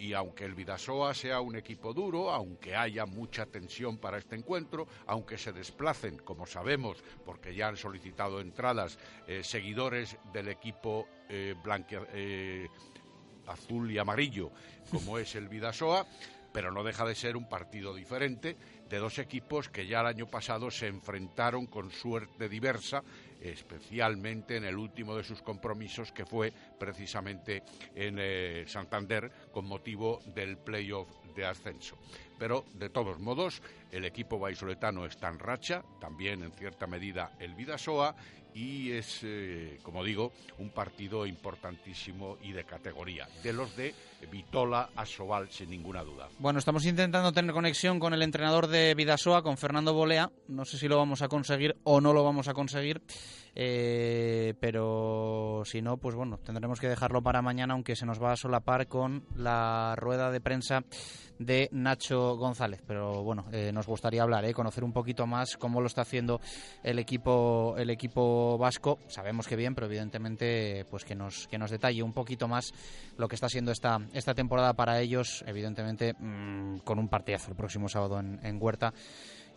[0.03, 4.89] y aunque el Vidasoa sea un equipo duro, aunque haya mucha tensión para este encuentro,
[5.07, 11.55] aunque se desplacen, como sabemos, porque ya han solicitado entradas eh, seguidores del equipo eh,
[12.15, 12.69] eh,
[13.47, 14.51] azul y amarillo,
[14.91, 16.05] como es el Vidasoa,
[16.53, 18.57] pero no deja de ser un partido diferente
[18.89, 23.05] de dos equipos que ya el año pasado se enfrentaron con suerte diversa,
[23.43, 27.63] especialmente en el último de sus compromisos, que fue precisamente
[27.95, 31.97] en eh, Santander, con motivo del playoff de ascenso.
[32.39, 37.55] Pero, de todos modos, el equipo vallisoletano está en racha, también en cierta medida el
[37.55, 38.17] Vidasoa,
[38.55, 43.95] y es, eh, como digo, un partido importantísimo y de categoría, de los de
[44.31, 46.29] Vitola a Sobal, sin ninguna duda.
[46.39, 50.31] Bueno, estamos intentando tener conexión con el entrenador de Vidasoa, con Fernando Bolea.
[50.49, 53.03] No sé si lo vamos a conseguir o no lo vamos a conseguir.
[53.55, 58.33] eh, pero si no, pues bueno, tendremos que dejarlo para mañana, aunque se nos va
[58.33, 60.85] a solapar con la rueda de prensa
[61.39, 62.83] de Nacho González.
[62.87, 66.41] Pero bueno, eh, nos gustaría hablar, eh, conocer un poquito más cómo lo está haciendo
[66.83, 68.99] el equipo, el equipo vasco.
[69.09, 72.73] Sabemos que bien, pero evidentemente, pues que nos, que nos detalle un poquito más
[73.17, 77.57] lo que está siendo esta, esta temporada para ellos, evidentemente mm, con un partidazo el
[77.57, 78.93] próximo sábado en, en Huerta.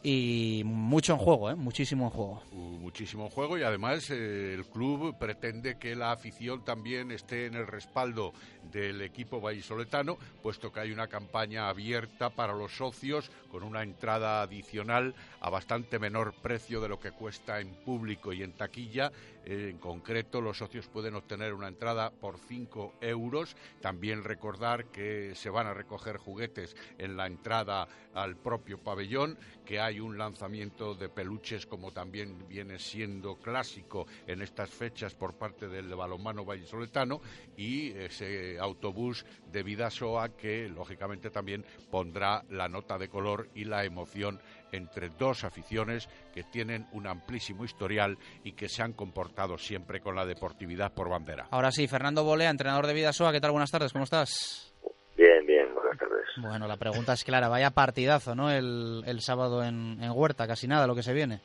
[0.08, 1.56] Y mucho en juego, ¿eh?
[1.56, 2.44] muchísimo en juego.
[2.52, 7.56] Uh, muchísimo juego y además eh, el club pretende que la afición también esté en
[7.56, 8.32] el respaldo
[8.72, 14.44] del equipo vallisoletano, puesto que hay una campaña abierta para los socios con una entrada
[14.44, 19.12] adicional a bastante menor precio de lo que cuesta en público y en taquilla
[19.46, 23.56] en concreto, los socios pueden obtener una entrada por 5 euros.
[23.80, 29.80] También recordar que se van a recoger juguetes en la entrada al propio pabellón, que
[29.80, 35.68] hay un lanzamiento de peluches como también viene siendo clásico en estas fechas por parte
[35.68, 37.22] del balonmano vallisoletano
[37.58, 43.84] y ese autobús de Vidasoa que lógicamente también pondrá la nota de color y la
[43.84, 44.40] emoción
[44.76, 50.16] entre dos aficiones que tienen un amplísimo historial y que se han comportado siempre con
[50.16, 51.48] la deportividad por bandera.
[51.52, 53.52] Ahora sí, Fernando Bolea, entrenador de Vidasoa, ¿qué tal?
[53.52, 54.74] Buenas tardes, ¿cómo estás?
[55.18, 56.26] Bien, bien, buenas tardes.
[56.38, 58.52] Bueno, la pregunta es clara, vaya partidazo, ¿no?
[58.52, 61.40] El, el sábado en, en Huerta, casi nada lo que se viene.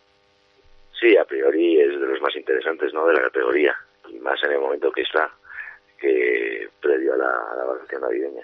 [1.01, 3.07] Sí, a priori es de los más interesantes, ¿no?
[3.07, 3.75] De la categoría,
[4.09, 5.31] y más en el momento que está,
[5.99, 8.43] que previo a la, a la vacación navideña.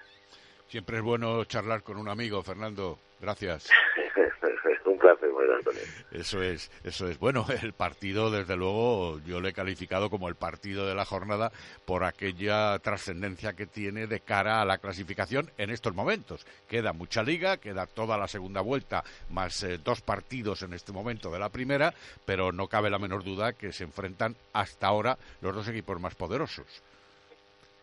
[0.68, 2.98] Siempre es bueno charlar con un amigo, Fernando.
[3.20, 3.68] Gracias.
[4.84, 5.80] un placer, Antonio.
[6.12, 7.18] Eso es, eso es.
[7.18, 11.52] Bueno, el partido, desde luego, yo lo he calificado como el partido de la jornada
[11.84, 16.46] por aquella trascendencia que tiene de cara a la clasificación en estos momentos.
[16.68, 21.30] Queda mucha liga, queda toda la segunda vuelta, más eh, dos partidos en este momento
[21.30, 21.94] de la primera,
[22.24, 26.14] pero no cabe la menor duda que se enfrentan hasta ahora los dos equipos más
[26.14, 26.82] poderosos.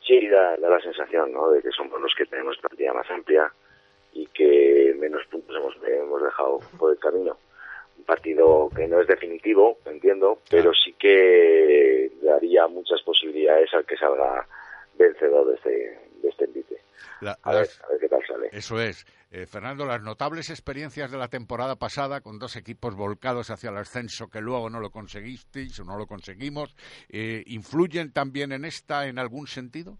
[0.05, 1.49] Sí, da, da la sensación, ¿no?
[1.51, 3.51] De que somos los que tenemos partida más amplia
[4.13, 7.37] y que menos puntos hemos, hemos dejado por el camino.
[7.97, 13.95] Un partido que no es definitivo, entiendo, pero sí que daría muchas posibilidades al que
[13.97, 14.45] salga
[14.97, 15.69] vencedor de este,
[16.21, 16.77] de este envite.
[17.21, 18.49] La- A ver, a ver qué tal sale.
[18.51, 19.05] Eso es.
[19.35, 23.77] Eh, Fernando, las notables experiencias de la temporada pasada con dos equipos volcados hacia el
[23.77, 26.75] ascenso que luego no lo conseguisteis o no lo conseguimos,
[27.09, 29.97] eh, ¿influyen también en esta en algún sentido?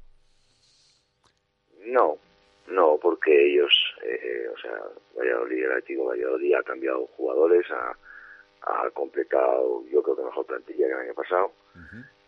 [1.88, 2.20] No,
[2.68, 3.74] no, porque ellos,
[4.04, 4.78] eh, o sea,
[5.18, 7.98] Valladolid, el Atlético Valladolid ha cambiado jugadores, ha,
[8.62, 11.52] ha completado, yo creo que mejor plantilla que el año pasado,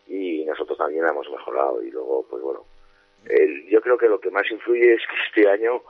[0.08, 2.66] y nosotros también hemos mejorado, y luego, pues bueno,
[3.26, 5.84] el- yo creo que lo que más influye es que este año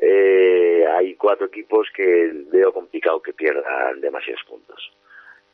[0.00, 4.90] eh, hay cuatro equipos que veo complicado que pierdan demasiados puntos.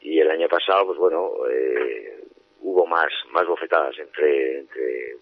[0.00, 2.24] Y el año pasado, pues bueno, eh,
[2.60, 5.16] hubo más, más bofetadas entre, entre,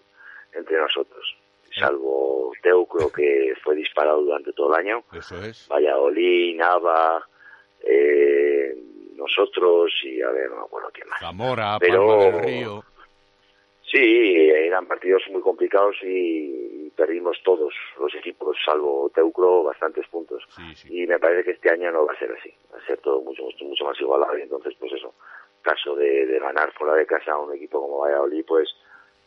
[0.53, 1.37] entre nosotros.
[1.79, 5.03] Salvo Teucro, que fue disparado durante todo el año.
[5.13, 5.67] Eso es.
[5.69, 7.27] Valladolid, Nava,
[7.81, 8.75] eh,
[9.15, 11.19] nosotros y a ver, no me acuerdo quién más.
[11.19, 12.83] Zamora, Pero- Palma del Río.
[13.93, 20.43] Sí, eran partidos muy complicados y perdimos todos los equipos, salvo Teucro, bastantes puntos.
[20.89, 23.21] Y me parece que este año no va a ser así, va a ser todo
[23.21, 24.35] mucho, mucho más igualado.
[24.35, 25.13] Y entonces, pues eso,
[25.61, 28.67] caso de, de ganar fuera de casa a un equipo como Valladolid, pues,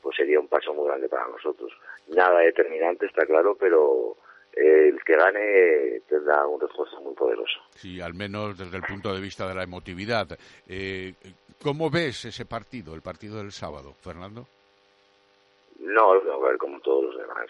[0.03, 1.71] pues sería un paso muy grande para nosotros.
[2.09, 4.17] Nada determinante, está claro, pero
[4.53, 7.61] el que gane tendrá un refuerzo muy poderoso.
[7.71, 10.27] Sí, al menos desde el punto de vista de la emotividad.
[10.67, 11.13] Eh,
[11.63, 14.49] ¿Cómo ves ese partido, el partido del sábado, Fernando?
[15.81, 17.47] No, lo tengo que ver como todos los demás.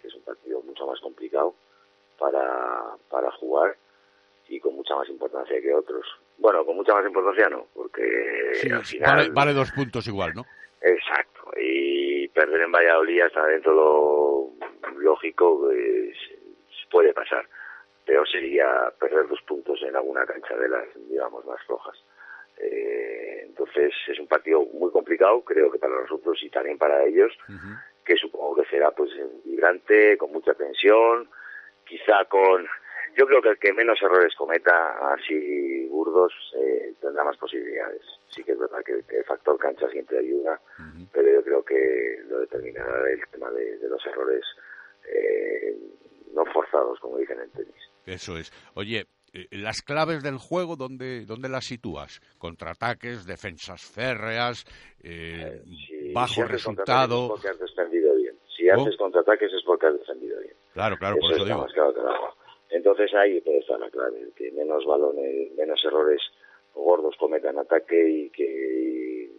[0.00, 1.54] Que es un partido mucho más complicado
[2.18, 3.76] para, para jugar
[4.48, 6.06] y con mucha más importancia que otros.
[6.38, 9.16] Bueno, con mucha más importancia no, porque Sí, al final...
[9.16, 10.46] vale, vale dos puntos igual, ¿no?
[10.80, 11.50] Exacto.
[11.60, 17.46] Y perder en Valladolid está dentro de lo lógico se puede pasar.
[18.04, 21.96] Peor sería perder dos puntos en alguna cancha de las, digamos, más flojas.
[22.58, 23.07] Eh,
[23.58, 27.32] entonces es un partido muy complicado, creo que para nosotros y también para ellos,
[28.04, 29.10] que supongo que será pues
[29.44, 31.28] vibrante, con mucha tensión,
[31.84, 32.66] quizá con...
[33.16, 38.02] Yo creo que el que menos errores cometa, así burdos, eh, tendrá más posibilidades.
[38.28, 40.60] Sí que es verdad que, que el factor cancha siempre ayuda,
[41.12, 44.44] pero yo creo que lo determinará el tema de, de los errores
[45.04, 45.76] eh,
[46.32, 47.90] no forzados, como dicen en tenis.
[48.06, 48.52] Eso es.
[48.74, 49.06] Oye,
[49.50, 52.20] las claves del juego, ¿dónde, dónde las sitúas?
[52.38, 54.64] Contraataques, defensas férreas,
[55.02, 55.62] eh,
[56.14, 57.28] bajo si resultado.
[57.28, 58.34] porque has defendido bien.
[58.56, 58.74] Si ¿Oh?
[58.74, 60.54] haces contraataques es porque has defendido bien.
[60.72, 61.64] Claro, claro, por Eso eso está digo.
[61.66, 62.76] más claro que.
[62.76, 66.20] Entonces ahí puede estar la clave, que menos balones, menos errores
[66.74, 69.30] gordos cometa en ataque y que,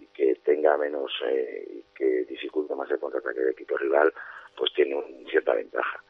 [0.00, 4.12] y que tenga menos, eh, que dificulte más el contraataque del equipo rival,
[4.56, 6.02] pues tiene un- cierta ventaja.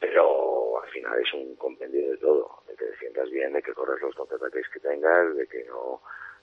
[0.00, 4.00] Pero al final es un compendio de todo, de que defiendas bien, de que corres
[4.00, 6.00] los contraataques que tengas, de que no,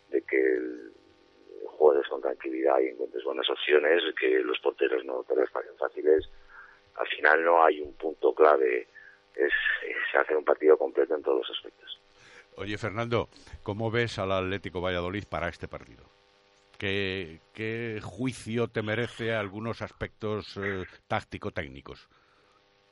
[0.10, 0.60] de que
[1.66, 6.30] juegues con tranquilidad y encuentres buenas opciones, que los porteros no te les paren fáciles.
[6.96, 8.88] Al final no hay un punto clave,
[9.36, 9.54] es,
[9.84, 12.00] es hacer un partido completo en todos los aspectos.
[12.58, 13.28] Oye, Fernando,
[13.64, 16.06] ¿cómo ves al Atlético Valladolid para este partido?
[16.78, 22.08] ¿Qué, qué juicio te merece algunos aspectos eh, táctico-técnicos?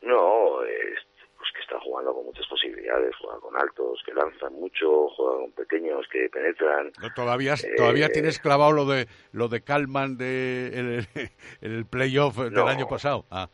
[0.01, 0.99] No, es,
[1.37, 5.51] pues que está jugando con muchas posibilidades, juega con altos que lanzan mucho, juega con
[5.53, 6.91] pequeños que penetran.
[7.15, 11.07] todavía Eh, todavía tienes clavado lo de lo de Kalman de el,
[11.61, 12.67] el playoff del No.
[12.67, 13.25] año pasado.
[13.31, 13.49] Ah,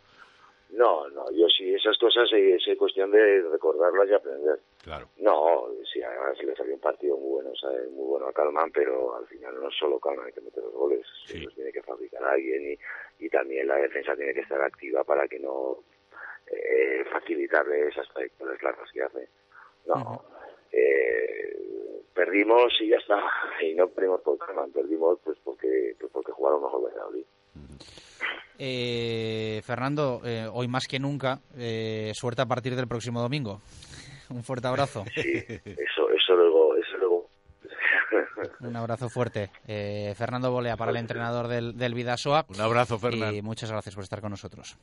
[0.72, 4.60] No, no, yo sí, esas cosas eh, es cuestión de recordarlas y aprender.
[4.84, 5.10] claro.
[5.18, 7.90] No, sí, además le salió un partido muy bueno, ¿sabes?
[7.92, 11.06] muy bueno a Calman, pero al final no solo Calman el que mete los goles,
[11.44, 12.74] los tiene que fabricar alguien
[13.20, 15.80] y, y también la defensa tiene que estar activa para que no
[16.52, 19.28] eh, facilitarle esas trayectorias largas que hace.
[19.86, 20.24] No,
[20.72, 23.22] eh, perdimos y ya está,
[23.62, 27.26] y no perdimos por Calman, perdimos pues porque pues porque jugaron mejor Valladolid.
[28.62, 33.62] Eh, Fernando, eh, hoy más que nunca, eh, suerte a partir del próximo domingo.
[34.30, 35.06] Un fuerte abrazo.
[35.16, 37.30] Eso, eso luego, eso luego.
[38.60, 39.50] Un abrazo fuerte.
[39.66, 42.46] Eh, Fernando Bolea para el entrenador del, del Vidasoa.
[42.50, 43.36] Un abrazo, Fernando.
[43.36, 44.78] Y muchas gracias por estar con nosotros.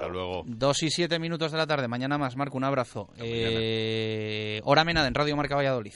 [0.00, 0.44] Hasta luego.
[0.46, 1.86] Dos y siete minutos de la tarde.
[1.86, 2.56] Mañana más, Marco.
[2.56, 3.10] Un abrazo.
[3.18, 5.92] Eh, hora Menada en Radio Marca Valladolid.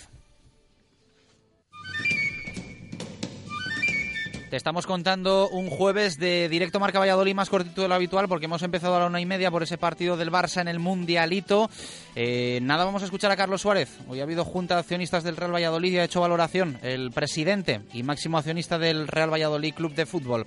[4.55, 8.63] Estamos contando un jueves de directo Marca Valladolid más cortito de lo habitual porque hemos
[8.63, 11.69] empezado a la una y media por ese partido del Barça en el Mundialito.
[12.15, 13.99] Eh, nada, vamos a escuchar a Carlos Suárez.
[14.07, 17.81] Hoy ha habido junta de accionistas del Real Valladolid y ha hecho valoración el presidente
[17.93, 20.47] y máximo accionista del Real Valladolid Club de Fútbol.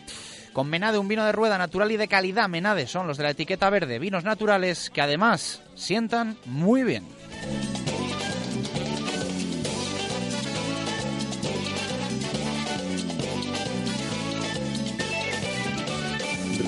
[0.54, 2.48] Con Menade, un vino de rueda natural y de calidad.
[2.48, 7.04] Menade son los de la etiqueta verde, vinos naturales que además sientan muy bien.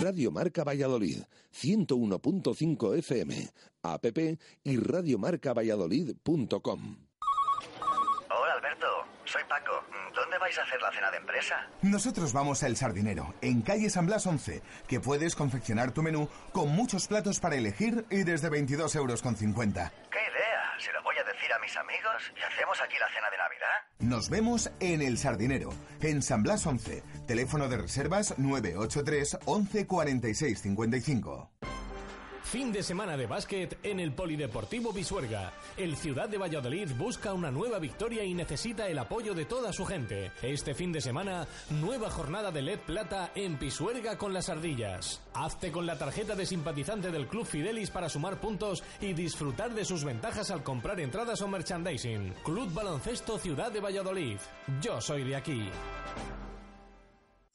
[0.09, 1.19] Radio Marca Valladolid,
[1.53, 3.47] 101.5 FM,
[3.83, 4.05] app
[4.63, 6.97] y radiomarcavalladolid.com.
[8.31, 8.87] Hola Alberto,
[9.25, 9.83] soy Paco.
[10.15, 11.69] ¿Dónde vais a hacer la cena de empresa?
[11.83, 16.27] Nosotros vamos a El Sardinero, en calle San Blas 11, que puedes confeccionar tu menú
[16.53, 19.93] con muchos platos para elegir y desde 22 euros con 50.
[20.09, 20.48] ¡Qué idea!
[20.79, 23.67] Se lo voy a decir a mis amigos y hacemos aquí la cena de Navidad.
[23.99, 25.71] Nos vemos en El Sardinero,
[26.01, 31.49] en San Blas 11, teléfono de reservas 983 11 46 55.
[32.51, 35.53] Fin de semana de básquet en el Polideportivo Pisuerga.
[35.77, 39.85] El Ciudad de Valladolid busca una nueva victoria y necesita el apoyo de toda su
[39.85, 40.31] gente.
[40.41, 45.21] Este fin de semana, nueva jornada de LED Plata en Pisuerga con las ardillas.
[45.35, 49.85] Hazte con la tarjeta de simpatizante del Club Fidelis para sumar puntos y disfrutar de
[49.85, 52.33] sus ventajas al comprar entradas o merchandising.
[52.43, 54.39] Club Baloncesto Ciudad de Valladolid.
[54.81, 55.69] Yo soy de aquí.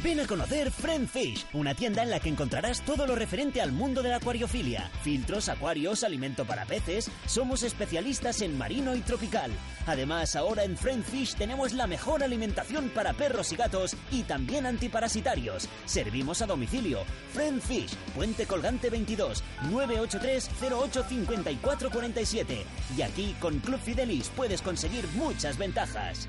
[0.00, 3.72] Ven a conocer Friend Fish, una tienda en la que encontrarás todo lo referente al
[3.72, 4.88] mundo de la acuariofilia.
[5.02, 7.10] Filtros, acuarios, alimento para peces.
[7.26, 9.50] Somos especialistas en marino y tropical.
[9.86, 14.66] Además, ahora en Friend Fish tenemos la mejor alimentación para perros y gatos y también
[14.66, 15.68] antiparasitarios.
[15.84, 17.00] Servimos a domicilio.
[17.32, 22.64] Friend Fish, Puente Colgante 22, 983 08 54 47.
[22.96, 26.28] Y aquí con Club Fidelis puedes conseguir muchas ventajas.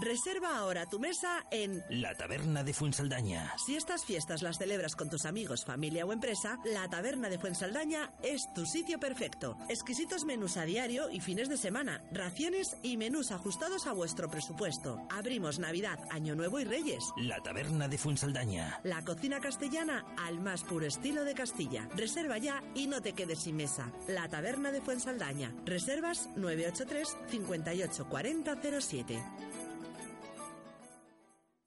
[0.00, 3.52] Reserva ahora tu mesa en La Taberna de Fuensaldaña.
[3.58, 8.12] Si estas fiestas las celebras con tus amigos, familia o empresa, la Taberna de Fuensaldaña
[8.22, 9.56] es tu sitio perfecto.
[9.68, 15.02] Exquisitos menús a diario y fines de semana, raciones y menús ajustados a vuestro presupuesto.
[15.10, 17.02] Abrimos Navidad, Año Nuevo y Reyes.
[17.16, 18.78] La Taberna de Fuensaldaña.
[18.84, 21.88] La cocina castellana al más puro estilo de Castilla.
[21.96, 23.90] Reserva ya y no te quedes sin mesa.
[24.06, 25.52] La Taberna de Fuensaldaña.
[25.64, 29.24] Reservas 983 58 40 07.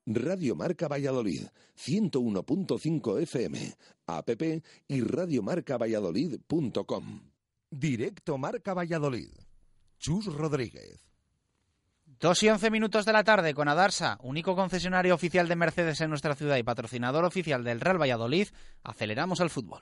[0.05, 1.47] Radio Marca Valladolid,
[1.77, 3.75] 101.5 FM,
[4.07, 4.29] app
[4.87, 7.21] y radiomarcavalladolid.com.
[7.69, 9.29] Directo Marca Valladolid.
[9.99, 10.99] Chus Rodríguez.
[12.19, 16.09] Dos y once minutos de la tarde con Adarsa, único concesionario oficial de Mercedes en
[16.09, 18.47] nuestra ciudad y patrocinador oficial del Real Valladolid,
[18.83, 19.81] aceleramos al fútbol.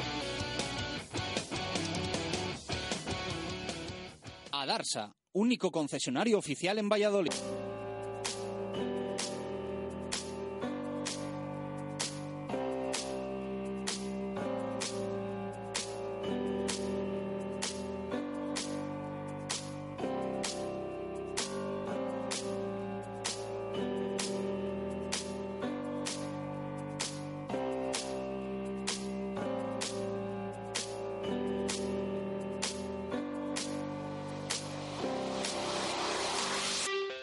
[4.61, 7.31] Adarsa, único concesionario oficial en Valladolid.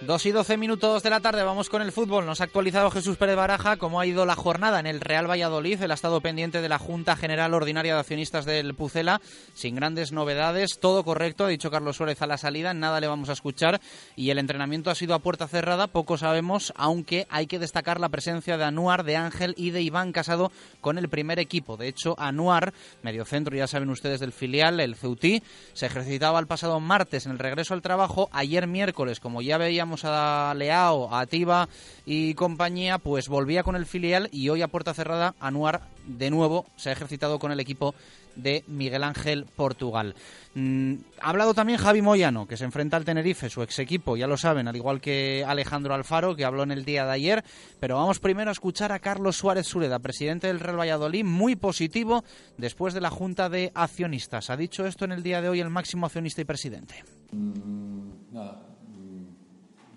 [0.08, 2.24] Dos y doce minutos de la tarde, vamos con el fútbol.
[2.24, 5.82] Nos ha actualizado Jesús Pérez Baraja cómo ha ido la jornada en el Real Valladolid.
[5.82, 9.20] Él ha estado pendiente de la Junta General Ordinaria de Accionistas del Pucela,
[9.52, 10.78] sin grandes novedades.
[10.80, 13.82] Todo correcto, ha dicho Carlos Suárez a la salida, nada le vamos a escuchar.
[14.16, 18.08] Y el entrenamiento ha sido a puerta cerrada, poco sabemos, aunque hay que destacar la
[18.08, 20.50] presencia de Anuar, de Ángel y de Iván Casado
[20.80, 21.76] con el primer equipo.
[21.76, 25.42] De hecho, Anuar, mediocentro, ya saben ustedes del filial, el Ceutí,
[25.74, 28.30] se ejercitaba el pasado martes en el regreso al trabajo.
[28.32, 30.07] Ayer miércoles, como ya veíamos a
[30.54, 31.68] Leao, Atiba
[32.06, 36.66] y compañía, pues volvía con el filial y hoy a puerta cerrada Anuar de nuevo
[36.76, 37.94] se ha ejercitado con el equipo
[38.38, 40.14] de Miguel Ángel Portugal.
[40.54, 44.26] Mm, ha hablado también Javi Moyano, que se enfrenta al Tenerife, su ex equipo, ya
[44.26, 47.44] lo saben, al igual que Alejandro Alfaro, que habló en el día de ayer.
[47.80, 52.24] Pero vamos primero a escuchar a Carlos Suárez Sureda, presidente del Real Valladolid, muy positivo
[52.56, 54.50] después de la Junta de Accionistas.
[54.50, 57.04] Ha dicho esto en el día de hoy el máximo accionista y presidente.
[57.32, 58.62] Mm, nada,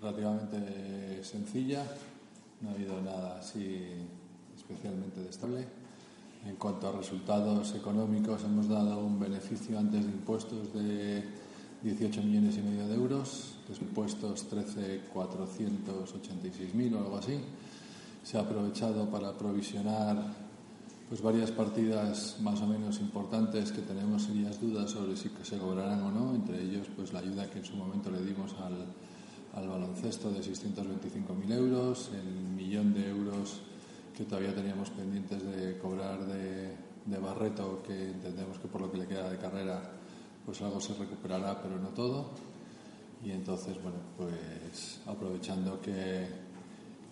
[0.02, 1.84] relativamente sencilla,
[2.60, 3.80] no ha habido nada así
[4.56, 5.64] especialmente destable.
[6.44, 11.22] En cuanto a resultados económicos, hemos dado un beneficio antes de impuestos de
[11.84, 17.38] 18 millones y medio de euros, impuestos 13.486.000 o algo así.
[18.22, 20.22] Se ha aprovechado para provisionar
[21.08, 26.02] pues varias partidas más o menos importantes que tenemos serias dudas sobre si se cobrarán
[26.02, 28.86] o no, entre ellos pues la ayuda que en su momento le dimos al
[29.54, 33.60] al baloncesto de 625.000 euros, el millón de euros
[34.16, 36.76] que todavía teníamos pendientes de cobrar de,
[37.06, 39.82] de, Barreto, que entendemos que por lo que le queda de carrera,
[40.44, 42.26] pues algo se recuperará, pero no todo.
[43.24, 46.26] Y entonces, bueno, pues aprovechando que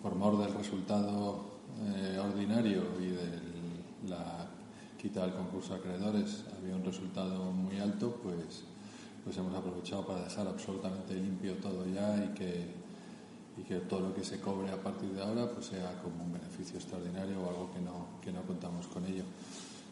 [0.02, 1.44] por mor del resultado
[1.94, 4.48] eh, ordinario y de la
[5.00, 8.64] quita del concurso de acreedores había un resultado muy alto, pues
[9.24, 12.66] pues hemos aprovechado para dejar absolutamente limpio todo ya y que,
[13.58, 16.32] y que todo lo que se cobre a partir de ahora pues sea como un
[16.32, 19.24] beneficio extraordinario o algo que no, que no contamos con ello.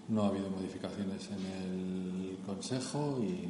[0.09, 3.47] No ha habido modificaciones en el Consejo y,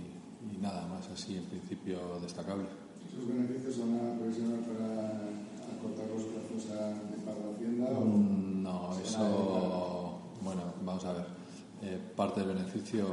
[0.61, 2.65] nada más así en principio destacable.
[3.13, 5.39] ¿Esos beneficios van a provisionar para
[5.77, 7.91] acortar los plazos de pago Hacienda?
[7.91, 10.21] Mm, no, eso.
[10.43, 11.27] Bueno, vamos a ver.
[11.83, 13.07] Eh, parte del beneficio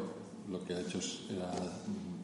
[0.49, 0.99] lo que ha hecho
[1.29, 1.51] era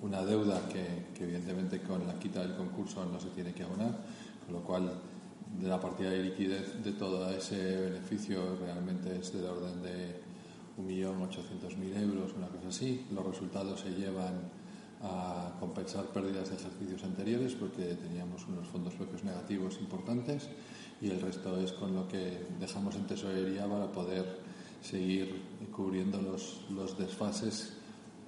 [0.02, 3.98] una deuda que, evidentemente con la quita del concurso no se tiene que abonar,
[4.46, 4.92] con lo cual
[5.60, 10.22] de la partida de liquidez de todo ese beneficio realmente es del orden de
[10.80, 13.06] 1.800.000 euros, una cosa así.
[13.12, 14.50] Los resultados se llevan
[15.04, 20.50] a compensar pérdidas de ejercicios anteriores porque teníamos unos fondos propios negativos importantes
[21.02, 24.40] y el resto es con lo que dejamos en tesorería para poder
[24.82, 25.42] seguir
[25.72, 27.81] cubriendo los, los desfases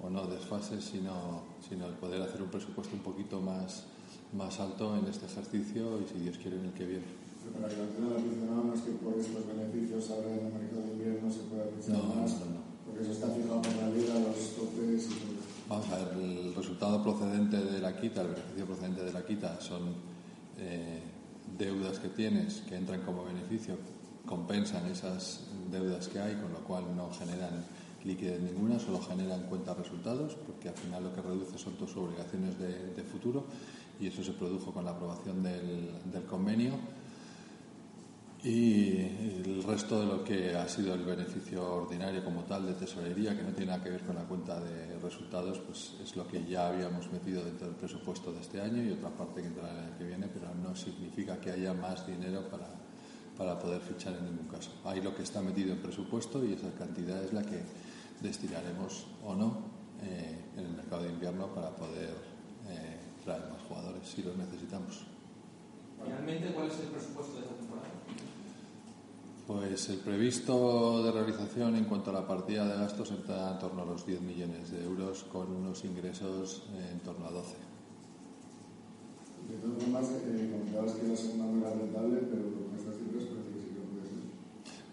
[0.04, 3.84] o no desfases, sino, sino el poder hacer un presupuesto un poquito más,
[4.32, 7.06] más alto en este ejercicio y, si Dios quiere, en el que viene.
[7.44, 11.32] Pero para que la mencionábamos que por estos beneficios ahora en el mercado de invierno
[11.32, 12.60] se puede aprovechar no, más, no, no.
[12.84, 15.44] porque eso está fijado por la liga, los topes y todo.
[15.68, 19.60] Vamos a ver, el resultado procedente de la quita, el beneficio procedente de la quita
[19.60, 19.94] son
[20.58, 21.00] eh,
[21.56, 23.76] deudas que tienes que entran como beneficio,
[24.26, 25.40] compensan esas
[25.70, 27.64] deudas que hay, con lo cual no generan
[28.04, 32.58] liquidez ninguna, solo generan cuentas resultados, porque al final lo que reduce son tus obligaciones
[32.58, 33.44] de, futuro
[34.00, 36.72] y eso se produjo con la aprobación del, convenio.
[38.42, 43.34] Y el resto de lo que ha sido el beneficio ordinario como tal de tesorería,
[43.34, 46.44] que no tiene nada que ver con la cuenta de resultados, pues es lo que
[46.44, 49.78] ya habíamos metido dentro del presupuesto de este año y otra parte que entrará el
[49.78, 52.68] año que viene, pero no significa que haya más dinero para,
[53.38, 54.70] para poder fichar en ningún caso.
[54.84, 57.62] Hay lo que está metido en presupuesto y esa cantidad es la que
[58.20, 59.58] destinaremos o no
[60.02, 62.14] eh, en el mercado de invierno para poder
[62.68, 65.04] eh, traer más jugadores si los necesitamos.
[66.02, 67.88] Finalmente, ¿cuál es el presupuesto de esta temporada?
[69.46, 73.82] Pues el previsto de realización en cuanto a la partida de gastos está en torno
[73.82, 77.54] a los 10 millones de euros con unos ingresos en torno a 12.
[79.48, 83.24] De todas formas, eh, comentabas que la segunda no era rentable, pero con estas cifras
[83.24, 84.24] parece que sí que lo puede ser.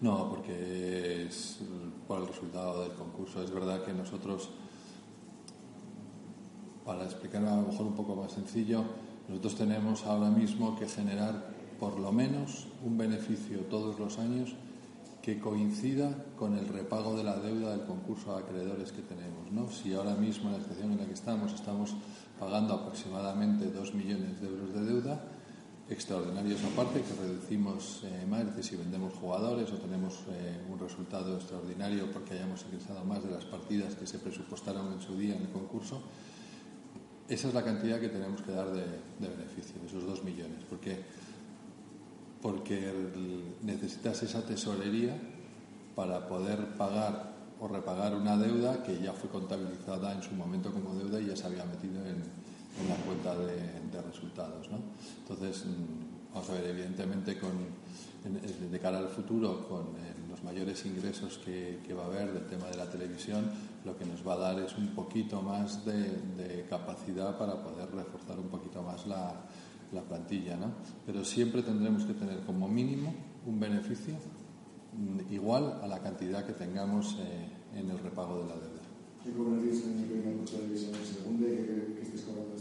[0.02, 1.60] No, porque es
[2.06, 3.42] por el resultado del concurso.
[3.42, 4.50] Es verdad que nosotros,
[6.84, 8.84] para explicarlo a lo mejor un poco más sencillo,
[9.28, 14.54] nosotros tenemos ahora mismo que generar por lo menos un beneficio todos los años
[15.22, 19.50] que coincida con el repago de la deuda del concurso de acreedores que tenemos.
[19.52, 19.70] ¿no?
[19.70, 21.94] Si ahora mismo en la situación en la que estamos estamos
[22.40, 25.22] pagando aproximadamente 2 millones de euros de deuda,
[25.88, 30.78] extraordinarios aparte, que reducimos eh, más, es decir, si vendemos jugadores o tenemos eh, un
[30.78, 35.36] resultado extraordinario porque hayamos ingresado más de las partidas que se presupuestaron en su día
[35.36, 36.02] en el concurso,
[37.28, 38.84] esa es la cantidad que tenemos que dar de,
[39.18, 41.02] beneficio, esos 2 millones, porque,
[42.40, 42.92] porque
[43.62, 45.16] necesitas esa tesorería
[45.94, 50.94] para poder pagar o repagar una deuda que ya fue contabilizada en su momento como
[50.94, 52.41] deuda y ya se había metido en,
[52.80, 53.56] en la cuenta de,
[53.90, 54.70] de resultados.
[54.70, 54.78] ¿no?
[55.20, 57.50] Entonces, mm, vamos a ver, evidentemente, con,
[58.70, 62.46] de cara al futuro, con eh, los mayores ingresos que, que va a haber del
[62.46, 63.44] tema de la televisión,
[63.84, 67.90] lo que nos va a dar es un poquito más de, de capacidad para poder
[67.90, 69.34] reforzar un poquito más la,
[69.92, 70.56] la plantilla.
[70.56, 70.72] ¿no?
[71.04, 73.12] Pero siempre tendremos que tener como mínimo
[73.46, 74.14] un beneficio
[74.96, 78.82] mm, igual a la cantidad que tengamos eh, en el repago de la deuda.
[79.24, 82.51] ¿Qué cobraríais en el viene por televisión en segunda y qué, qué estáis cobrando?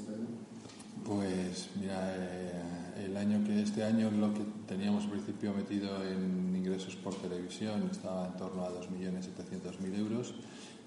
[1.06, 6.56] Pues mira, eh, el año que este año lo que teníamos al principio metido en
[6.56, 10.36] ingresos por televisión estaba en torno a 2.700.000 euros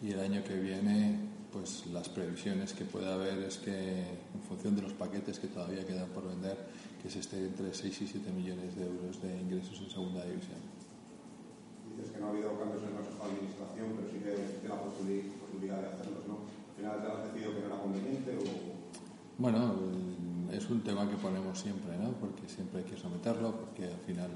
[0.00, 1.18] y el año que viene
[1.52, 5.84] pues las previsiones que puede haber es que en función de los paquetes que todavía
[5.86, 6.56] quedan por vender
[7.02, 10.58] que se esté entre 6 y 7 millones de euros de ingresos en segunda división.
[11.96, 14.74] Dices que no ha habido cambios en el Consejo de Administración, pero sí que la
[14.82, 16.42] posibili- posibilidad de hacerlos, ¿no?
[16.42, 18.73] Al final te has decidido que no era conveniente o...
[19.36, 19.74] Bueno,
[20.52, 22.12] eh, es un tema que ponemos siempre, ¿no?
[22.12, 24.30] Porque siempre hay que someterlo, porque al final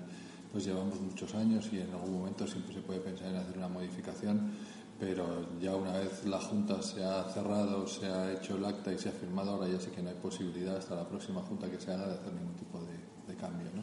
[0.50, 3.68] pues llevamos muchos años y en algún momento siempre se puede pensar en hacer una
[3.68, 4.52] modificación,
[4.98, 8.98] pero ya una vez la Junta se ha cerrado, se ha hecho el acta y
[8.98, 11.78] se ha firmado, ahora ya sí que no hay posibilidad hasta la próxima Junta que
[11.78, 13.82] se haga de hacer ningún tipo de, de cambio, ¿no?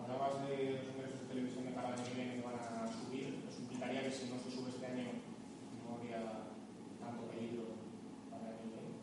[0.00, 3.44] Hablabas de los ingresos de televisión de año que van a subir.
[3.48, 5.04] Eso implicaría que si no se sube este año
[5.84, 6.20] no habría
[7.00, 7.64] tanto peligro
[8.30, 8.96] para el año que viene.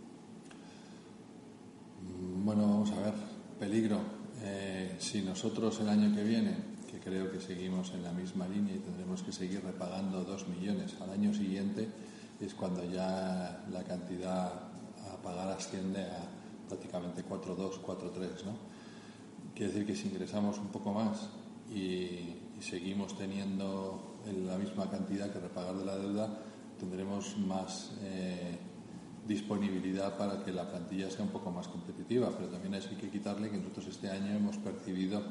[2.02, 3.14] Mm, Bueno, vamos a ver,
[3.60, 3.98] peligro.
[4.44, 6.56] Eh, si nosotros el año que viene,
[6.92, 10.94] que creo que seguimos en la misma línea y tendremos que seguir repagando dos millones
[11.02, 11.90] al año siguiente,
[12.40, 16.22] es cuando ya la cantidad a pagar asciende a
[16.70, 18.54] prácticamente 4,2, 4,3, ¿no?
[19.56, 21.28] Quiere decir que si ingresamos un poco más
[21.74, 26.30] y, seguimos teniendo la misma cantidad que repagar de la deuda,
[26.80, 28.60] tendremos más eh,
[29.28, 32.30] disponibilidad para que la plantilla sea un poco más competitiva.
[32.38, 35.22] Pero también hay que quitarle que nosotros este año hemos percibido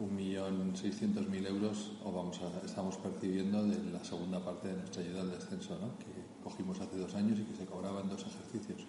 [0.00, 5.30] 1.600.000 euros o vamos a- estamos percibiendo de la segunda parte de nuestra ayuda al
[5.30, 5.96] descenso, ¿no?
[5.98, 6.06] que
[6.42, 8.82] cogimos hace dos años y que se cobraba en dos ejercicios.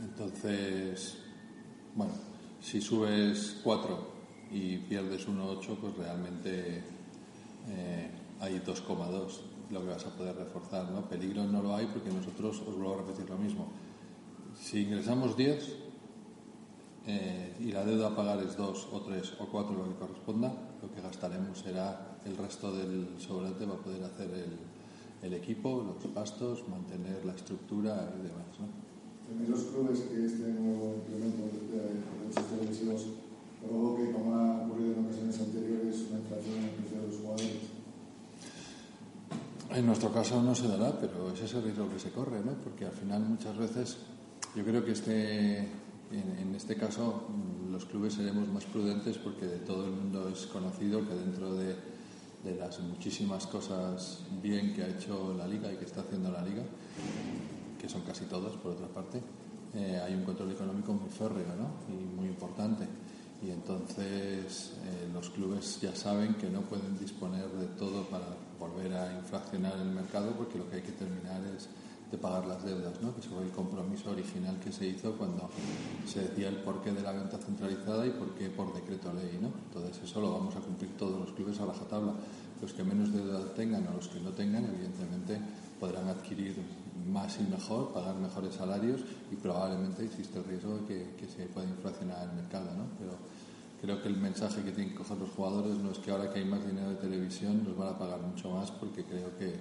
[0.00, 1.16] Entonces,
[1.94, 2.12] bueno,
[2.60, 4.20] si subes 4
[4.52, 6.82] y pierdes 1,8, pues realmente
[7.68, 8.10] eh,
[8.40, 9.40] hay 2,2
[9.70, 10.90] lo que vas a poder reforzar.
[10.90, 11.08] ¿no?
[11.08, 13.68] Peligro no lo hay porque nosotros, os vuelvo a repetir lo mismo,
[14.60, 15.76] si ingresamos 10
[17.06, 20.52] eh, y la deuda a pagar es 2 o 3 o 4, lo que corresponda,
[20.82, 24.58] lo que gastaremos será el resto del sobrante para poder hacer el,
[25.22, 28.52] el equipo, los gastos, mantener la estructura y demás.
[28.58, 28.68] ¿no?
[29.28, 33.06] ¿Tenéis los clubes que este nuevo incremento de derechos televisivos
[33.62, 37.79] provoque, como ha ocurrido en ocasiones anteriores, una inflación en el precio de los jugadores?
[39.72, 42.52] En nuestro caso no se dará, pero ese es el riesgo que se corre, ¿no?
[42.54, 43.98] Porque al final muchas veces
[44.56, 49.58] yo creo que este, en, este caso mm, los clubes seremos más prudentes porque de
[49.58, 51.76] todo el mundo es conocido que dentro de,
[52.42, 56.42] de las muchísimas cosas bien que ha hecho la liga y que está haciendo la
[56.42, 56.64] liga,
[57.80, 59.22] que son casi todas por otra parte,
[59.74, 61.94] eh, hay un control económico muy férreo ¿no?
[61.94, 62.86] y muy importante.
[63.42, 68.26] Y entonces eh, los clubes ya saben que no pueden disponer de todo para
[68.58, 71.68] volver a infraccionar el mercado porque lo que hay que terminar es
[72.10, 73.14] de pagar las deudas, ¿no?
[73.14, 75.48] que fue el compromiso original que se hizo cuando
[76.06, 79.38] se decía el porqué de la venta centralizada y por qué por decreto ley.
[79.40, 79.50] ¿no?
[79.68, 82.14] Entonces eso lo vamos a cumplir todos los clubes a rajatabla.
[82.60, 85.40] Los que menos deuda tengan o los que no tengan, evidentemente
[85.78, 86.56] podrán adquirir
[87.06, 91.46] más y mejor, pagar mejores salarios y probablemente existe el riesgo de que, que se
[91.46, 92.84] pueda inflacionar el mercado, ¿no?
[92.98, 93.12] Pero
[93.80, 96.40] creo que el mensaje que tienen que coger los jugadores no es que ahora que
[96.40, 99.54] hay más dinero de televisión nos van a pagar mucho más porque creo que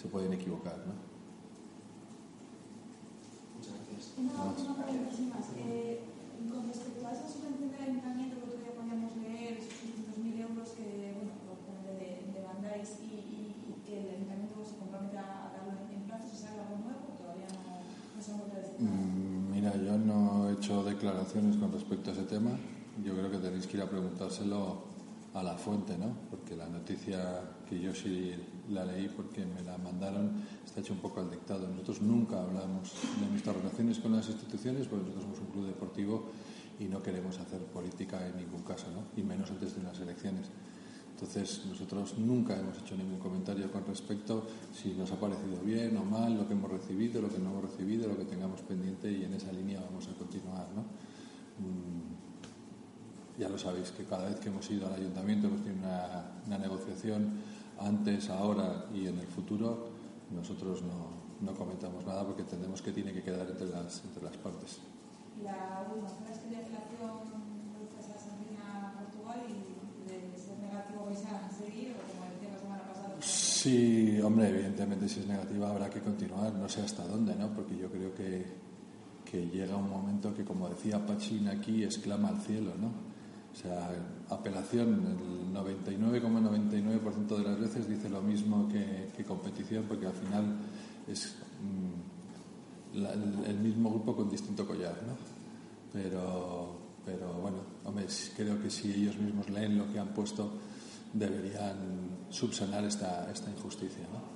[0.00, 0.94] se pueden equivocar, ¿no?
[3.56, 4.14] Muchas gracias.
[4.18, 5.46] Una última pregunta, sin más.
[5.56, 6.00] Eh,
[6.50, 9.78] con respecto a esa subvención del ayuntamiento que todavía podíamos leer, esos
[10.18, 14.58] 600.000 euros que, bueno, lo pone de, de Bandais y, y, y que el ayuntamiento
[14.66, 18.32] se compromete a darlo en, en plazos, ¿es algo nuevo o todavía no, no se
[18.32, 18.96] han vuelto a decir nada?
[18.98, 22.50] Mm, Mira, yo no he declaraciones con respecto a ese tema.
[23.04, 24.92] Yo creo que tenéis que ir a preguntárselo
[25.34, 26.14] a la fuente, ¿no?
[26.30, 28.32] Porque la noticia que yo sí
[28.70, 30.30] la leí porque me la mandaron
[30.64, 31.68] está hecho un poco al dictado.
[31.68, 36.24] Nosotros nunca hablamos de nuestras relaciones con las instituciones porque nosotros somos un club deportivo
[36.78, 39.04] y no queremos hacer política en ningún caso, ¿no?
[39.20, 40.46] Y menos antes de unas elecciones.
[41.22, 44.42] Entonces, nosotros nunca hemos hecho ningún comentario con respecto
[44.74, 47.62] si nos ha parecido bien o mal, lo que hemos recibido, lo que no hemos
[47.62, 50.82] recibido, lo que tengamos pendiente y en esa línea vamos a continuar, ¿no?
[51.62, 55.86] Mm, ya lo sabéis que cada vez que hemos ido al ayuntamiento hemos tenido
[56.48, 57.38] una, negociación
[57.78, 59.90] antes, ahora y en el futuro.
[60.28, 61.06] Nosotros no,
[61.40, 64.80] no comentamos nada porque entendemos que tiene que quedar entre las, entre las partes.
[65.40, 69.72] La ¿sabes que de apelación vueltas a sanción a Portugal y
[70.08, 73.16] de ser negativo a seguir o como decía la semana pasada?
[73.20, 77.52] Sí, hombre, evidentemente si es negativa habrá que continuar, no sé hasta dónde, ¿no?
[77.54, 78.46] Porque yo creo que,
[79.24, 83.12] que llega un momento que, como decía Pachín aquí, exclama al cielo, ¿no?
[83.52, 83.90] O sea,
[84.30, 90.56] apelación, el 99,99% de las veces dice lo mismo que, que, competición, porque al final
[91.06, 95.16] es mm, la, el, mismo grupo con distinto collar, ¿no?
[95.92, 100.50] Pero, pero bueno, hombre, creo que si ellos mismos leen lo que han puesto,
[101.12, 104.31] deberían subsanar esta, esta injusticia, ¿no?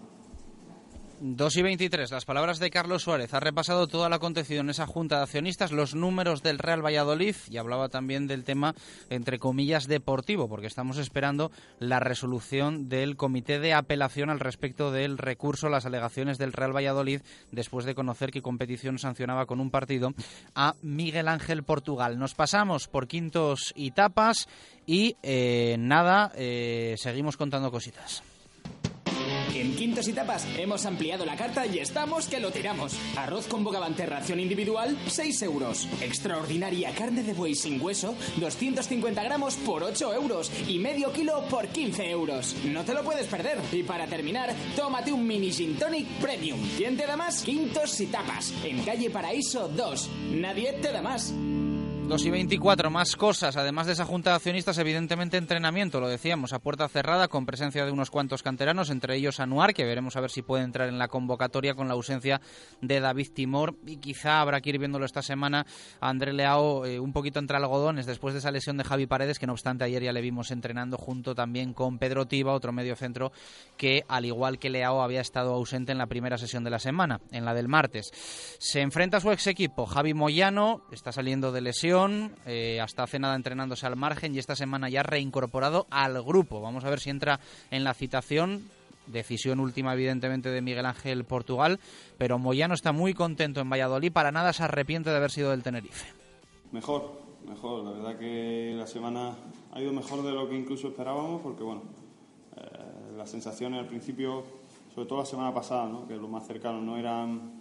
[1.20, 3.32] 2 y 23, las palabras de Carlos Suárez.
[3.32, 7.34] Ha repasado todo lo acontecido en esa junta de accionistas, los números del Real Valladolid
[7.50, 8.74] y hablaba también del tema,
[9.08, 15.18] entre comillas, deportivo, porque estamos esperando la resolución del comité de apelación al respecto del
[15.18, 19.70] recurso a las alegaciones del Real Valladolid después de conocer que competición sancionaba con un
[19.70, 20.12] partido
[20.54, 22.18] a Miguel Ángel Portugal.
[22.18, 24.48] Nos pasamos por quintos y tapas
[24.86, 28.22] y eh, nada, eh, seguimos contando cositas.
[29.54, 32.96] En Quintos y Tapas hemos ampliado la carta y estamos que lo tiramos.
[33.16, 35.88] Arroz con bogavante ración individual, 6 euros.
[36.00, 40.50] Extraordinaria carne de buey sin hueso, 250 gramos por 8 euros.
[40.68, 42.54] Y medio kilo por 15 euros.
[42.64, 43.58] No te lo puedes perder.
[43.72, 46.60] Y para terminar, tómate un mini gin tonic premium.
[46.76, 47.42] ¿Quién te da más?
[47.42, 48.52] Quintos y Tapas.
[48.64, 50.10] En calle Paraíso 2.
[50.32, 51.32] Nadie te da más.
[52.08, 53.56] 2 y 24, más cosas.
[53.56, 57.84] Además de esa junta de accionistas, evidentemente entrenamiento, lo decíamos, a puerta cerrada, con presencia
[57.84, 60.98] de unos cuantos canteranos, entre ellos Anuar, que veremos a ver si puede entrar en
[60.98, 62.40] la convocatoria con la ausencia
[62.80, 63.74] de David Timor.
[63.84, 65.66] Y quizá habrá que ir viéndolo esta semana
[65.98, 69.40] a André Leao eh, un poquito entre algodones después de esa lesión de Javi Paredes,
[69.40, 72.94] que no obstante ayer ya le vimos entrenando junto también con Pedro Tiba, otro medio
[72.94, 73.32] centro
[73.76, 77.20] que, al igual que Leao, había estado ausente en la primera sesión de la semana,
[77.32, 78.12] en la del martes.
[78.60, 81.95] Se enfrenta a su ex equipo, Javi Moyano, está saliendo de lesión
[82.44, 86.60] eh, hasta hace nada entrenándose al margen y esta semana ya reincorporado al grupo.
[86.60, 87.40] Vamos a ver si entra
[87.70, 88.68] en la citación.
[89.06, 91.78] Decisión última, evidentemente, de Miguel Ángel Portugal,
[92.18, 94.12] pero Moyano está muy contento en Valladolid.
[94.12, 96.12] Para nada se arrepiente de haber sido del Tenerife.
[96.72, 97.84] Mejor, mejor.
[97.84, 99.36] La verdad que la semana
[99.72, 101.82] ha ido mejor de lo que incluso esperábamos, porque bueno,
[102.56, 104.44] eh, las sensaciones al principio,
[104.94, 106.06] sobre todo la semana pasada, ¿no?
[106.06, 107.52] que lo más cercano, no eran,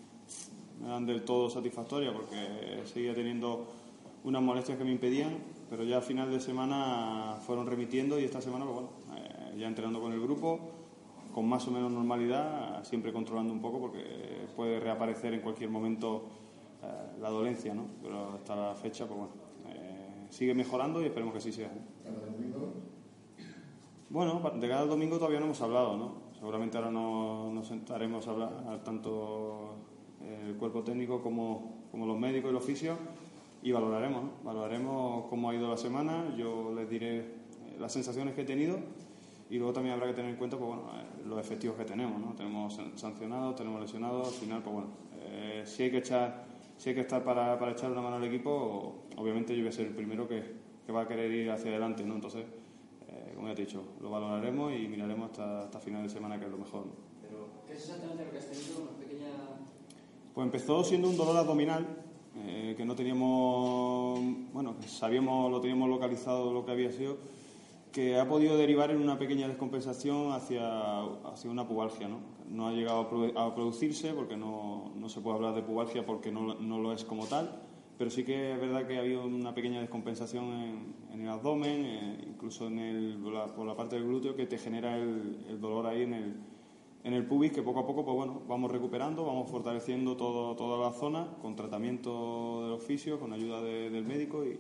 [0.82, 3.85] no eran del todo satisfactorias, porque seguía teniendo
[4.26, 5.38] unas molestias que me impedían,
[5.70, 9.68] pero ya a final de semana fueron remitiendo y esta semana, pues bueno, eh, ya
[9.68, 10.60] entrenando con el grupo,
[11.32, 16.26] con más o menos normalidad, siempre controlando un poco porque puede reaparecer en cualquier momento
[16.82, 17.86] eh, la dolencia, ¿no?
[18.02, 19.34] Pero hasta la fecha, pues bueno,
[19.68, 21.72] eh, sigue mejorando y esperemos que así sea.
[24.10, 26.26] Bueno, de cada domingo todavía no hemos hablado, ¿no?
[26.34, 29.76] Seguramente ahora no, nos sentaremos a hablar tanto
[30.48, 32.98] el cuerpo técnico como, como los médicos y los fisios
[33.66, 34.30] y valoraremos, ¿no?
[34.44, 37.26] valoraremos cómo ha ido la semana, yo les diré eh,
[37.80, 38.78] las sensaciones que he tenido
[39.50, 42.22] y luego también habrá que tener en cuenta pues, bueno, eh, los efectivos que tenemos,
[42.22, 42.36] ¿no?
[42.36, 46.46] tenemos sancionados, tenemos lesionados, al final pues bueno, eh, si hay que echar,
[46.78, 49.72] si hay que estar para, para echar una mano al equipo, obviamente yo voy a
[49.72, 50.44] ser el primero que,
[50.86, 52.14] que va a querer ir hacia adelante, ¿no?
[52.14, 52.46] entonces
[53.10, 56.38] eh, como ya te he dicho, lo valoraremos y miraremos hasta, hasta final de semana
[56.38, 56.86] que es lo mejor.
[56.86, 56.92] ¿no?
[57.20, 58.84] Pero, ¿qué es exactamente lo que has tenido?
[58.84, 59.32] Una pequeña...
[60.36, 62.05] Pues empezó siendo un dolor abdominal
[62.48, 64.20] eh, que no teníamos,
[64.54, 67.18] bueno, sabíamos, lo teníamos localizado lo que había sido,
[67.92, 72.08] que ha podido derivar en una pequeña descompensación hacia, hacia una pubalgia.
[72.08, 72.36] ¿no?
[72.50, 73.02] no ha llegado
[73.36, 77.04] a, producirse porque no, no, se puede hablar de pubalgia porque no, no, lo es
[77.04, 77.62] como tal,
[77.98, 82.26] pero sí que es verdad que ha habido una pequeña descompensación en, el abdomen, eh,
[82.28, 83.18] incluso en el,
[83.56, 86.36] por la parte del glúteo, que te genera el, el, dolor ahí en el,
[87.06, 90.90] en el pubis, que poco a poco pues bueno, vamos recuperando, vamos fortaleciendo todo, toda
[90.90, 94.60] la zona con tratamiento del oficio, con ayuda del médico y,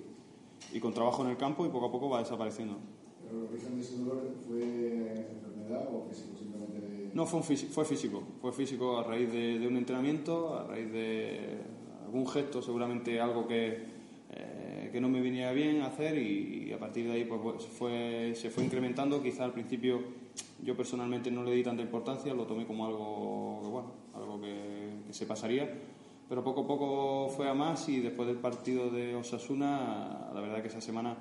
[0.71, 2.77] y con trabajo en el campo y poco a poco va desapareciendo.
[3.23, 6.37] ¿Pero el origen de ese dolor fue enfermedad o físico?
[6.37, 8.23] Simplemente No, fue, físico, fue físico.
[8.39, 11.61] Fue físico a raíz de, un entrenamiento, a raíz de
[12.05, 13.85] algún gesto, seguramente algo que,
[14.33, 18.51] eh, que no me venía bien hacer y, a partir de ahí pues, fue, se
[18.51, 19.23] fue incrementando.
[19.23, 20.24] Quizá al principio
[20.65, 25.13] yo personalmente no le di tanta importancia, lo tomé como algo, bueno, algo que, que
[25.13, 25.69] se pasaría
[26.27, 30.63] pero poco a poco fue a más y después del partido de Osasuna, la verdad
[30.63, 31.15] que esa semana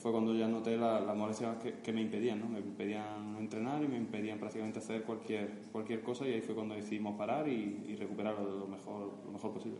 [0.00, 2.48] fue cuando ya noté las la molestias que, me impedían, ¿no?
[2.48, 6.74] Me impedían entrenar y me impedían prácticamente hacer cualquier, cualquier cosa y ahí fue cuando
[6.74, 9.78] decidimos parar y, y recuperar lo mejor, lo mejor posible.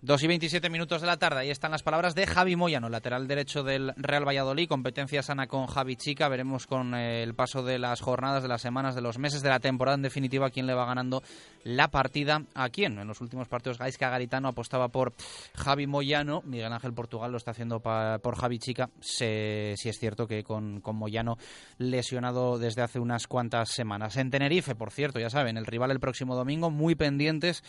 [0.00, 3.26] 2 y 27 minutos de la tarde, ahí están las palabras de Javi Moyano, lateral
[3.26, 7.80] derecho del Real Valladolid, competencia sana con Javi Chica, veremos con eh, el paso de
[7.80, 10.74] las jornadas, de las semanas, de los meses de la temporada, en definitiva, quién le
[10.74, 11.24] va ganando
[11.64, 12.44] la partida.
[12.54, 12.98] A quién.
[12.98, 15.14] En los últimos partidos Gaisca Garitano apostaba por
[15.56, 20.44] Javi Moyano, Miguel Ángel Portugal lo está haciendo por Javi Chica, si es cierto que
[20.44, 21.38] con, con Moyano
[21.78, 24.16] lesionado desde hace unas cuantas semanas.
[24.16, 27.64] En Tenerife, por cierto, ya saben, el rival el próximo domingo, muy pendientes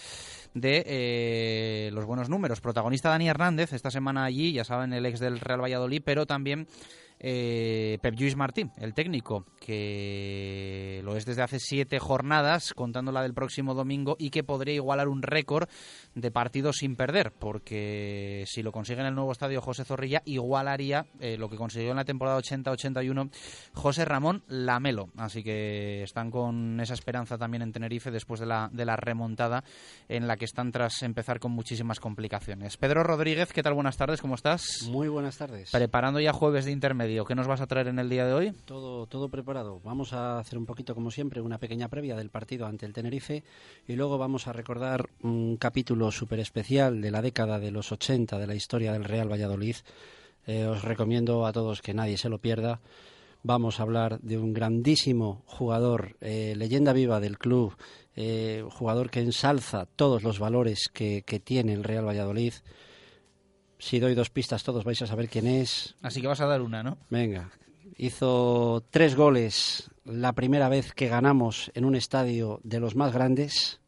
[0.53, 2.59] de eh, los buenos números.
[2.59, 6.67] Protagonista Dani Hernández, esta semana allí, ya saben, el ex del Real Valladolid, pero también
[7.19, 13.21] eh, Pep Lluís Martín, el técnico, que lo es desde hace siete jornadas, contando la
[13.21, 15.67] del próximo domingo, y que podría igualar un récord
[16.15, 21.05] de partidos sin perder, porque si lo consigue en el nuevo estadio José Zorrilla, igualaría
[21.19, 23.29] eh, lo que consiguió en la temporada 80-81
[23.73, 25.09] José Ramón Lamelo.
[25.17, 29.63] Así que están con esa esperanza también en Tenerife después de la, de la remontada
[30.07, 32.77] en la que están tras empezar con muchísimas complicaciones.
[32.77, 33.73] Pedro Rodríguez, ¿qué tal?
[33.73, 34.87] Buenas tardes, ¿cómo estás?
[34.89, 35.71] Muy buenas tardes.
[35.71, 38.51] Preparando ya jueves de intermedio, ¿qué nos vas a traer en el día de hoy?
[38.65, 39.81] Todo, todo preparado.
[39.83, 43.43] Vamos a hacer un poquito, como siempre, una pequeña previa del partido ante el Tenerife
[43.87, 48.37] y luego vamos a recordar un capítulo súper especial de la década de los 80
[48.37, 49.75] de la historia del Real Valladolid.
[50.45, 52.79] Eh, os recomiendo a todos que nadie se lo pierda.
[53.41, 57.75] Vamos a hablar de un grandísimo jugador, eh, leyenda viva del club,
[58.15, 62.53] eh, jugador que ensalza todos los valores que, que tiene el Real Valladolid.
[63.79, 65.95] Si doy dos pistas, todos vais a saber quién es.
[66.01, 66.97] Así que vas a dar una, ¿no?
[67.09, 67.49] Venga.
[67.97, 73.79] Hizo tres goles la primera vez que ganamos en un estadio de los más grandes.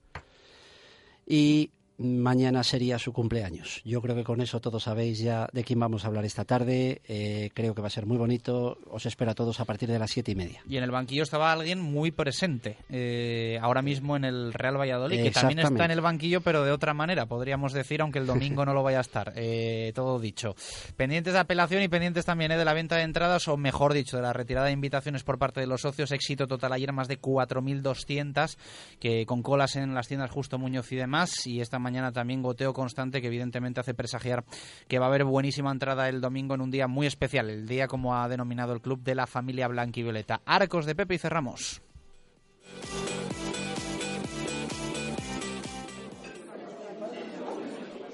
[1.27, 1.71] Y
[2.01, 3.81] mañana sería su cumpleaños.
[3.85, 7.01] Yo creo que con eso todos sabéis ya de quién vamos a hablar esta tarde.
[7.07, 8.77] Eh, creo que va a ser muy bonito.
[8.89, 10.61] Os espero a todos a partir de las siete y media.
[10.67, 15.23] Y en el banquillo estaba alguien muy presente eh, ahora mismo en el Real Valladolid,
[15.23, 18.65] que también está en el banquillo, pero de otra manera, podríamos decir, aunque el domingo
[18.65, 19.33] no lo vaya a estar.
[19.43, 20.55] Eh, todo dicho.
[20.95, 24.23] Pendientes de apelación y pendientes también de la venta de entradas, o mejor dicho, de
[24.23, 26.11] la retirada de invitaciones por parte de los socios.
[26.11, 28.57] Éxito total ayer, más de 4.200,
[28.99, 31.47] que con colas en las tiendas Justo Muñoz y demás.
[31.47, 34.45] Y esta mañana mañana también goteo constante que evidentemente hace presagiar
[34.87, 37.89] que va a haber buenísima entrada el domingo en un día muy especial, el día
[37.89, 40.41] como ha denominado el club de la familia Violeta.
[40.45, 41.81] Arcos de Pepe y cerramos.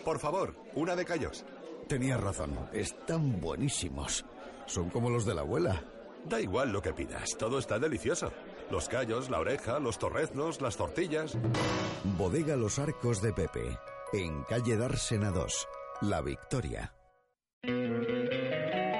[0.03, 1.45] Por favor, una de callos.
[1.87, 4.25] Tenías razón, están buenísimos.
[4.65, 5.83] Son como los de la abuela.
[6.25, 8.31] Da igual lo que pidas, todo está delicioso.
[8.69, 11.37] Los callos, la oreja, los torreznos, las tortillas.
[12.17, 13.79] Bodega Los Arcos de Pepe,
[14.11, 15.67] en calle Dársena 2,
[16.01, 16.93] La Victoria.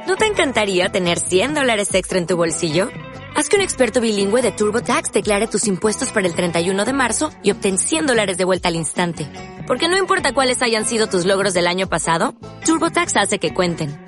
[0.08, 2.88] ¿No te encantaría tener 100 dólares extra en tu bolsillo?
[3.36, 7.30] Haz que un experto bilingüe de TurboTax declare tus impuestos para el 31 de marzo
[7.44, 9.30] y obtén 100 dólares de vuelta al instante.
[9.68, 14.08] Porque no importa cuáles hayan sido tus logros del año pasado, TurboTax hace que cuenten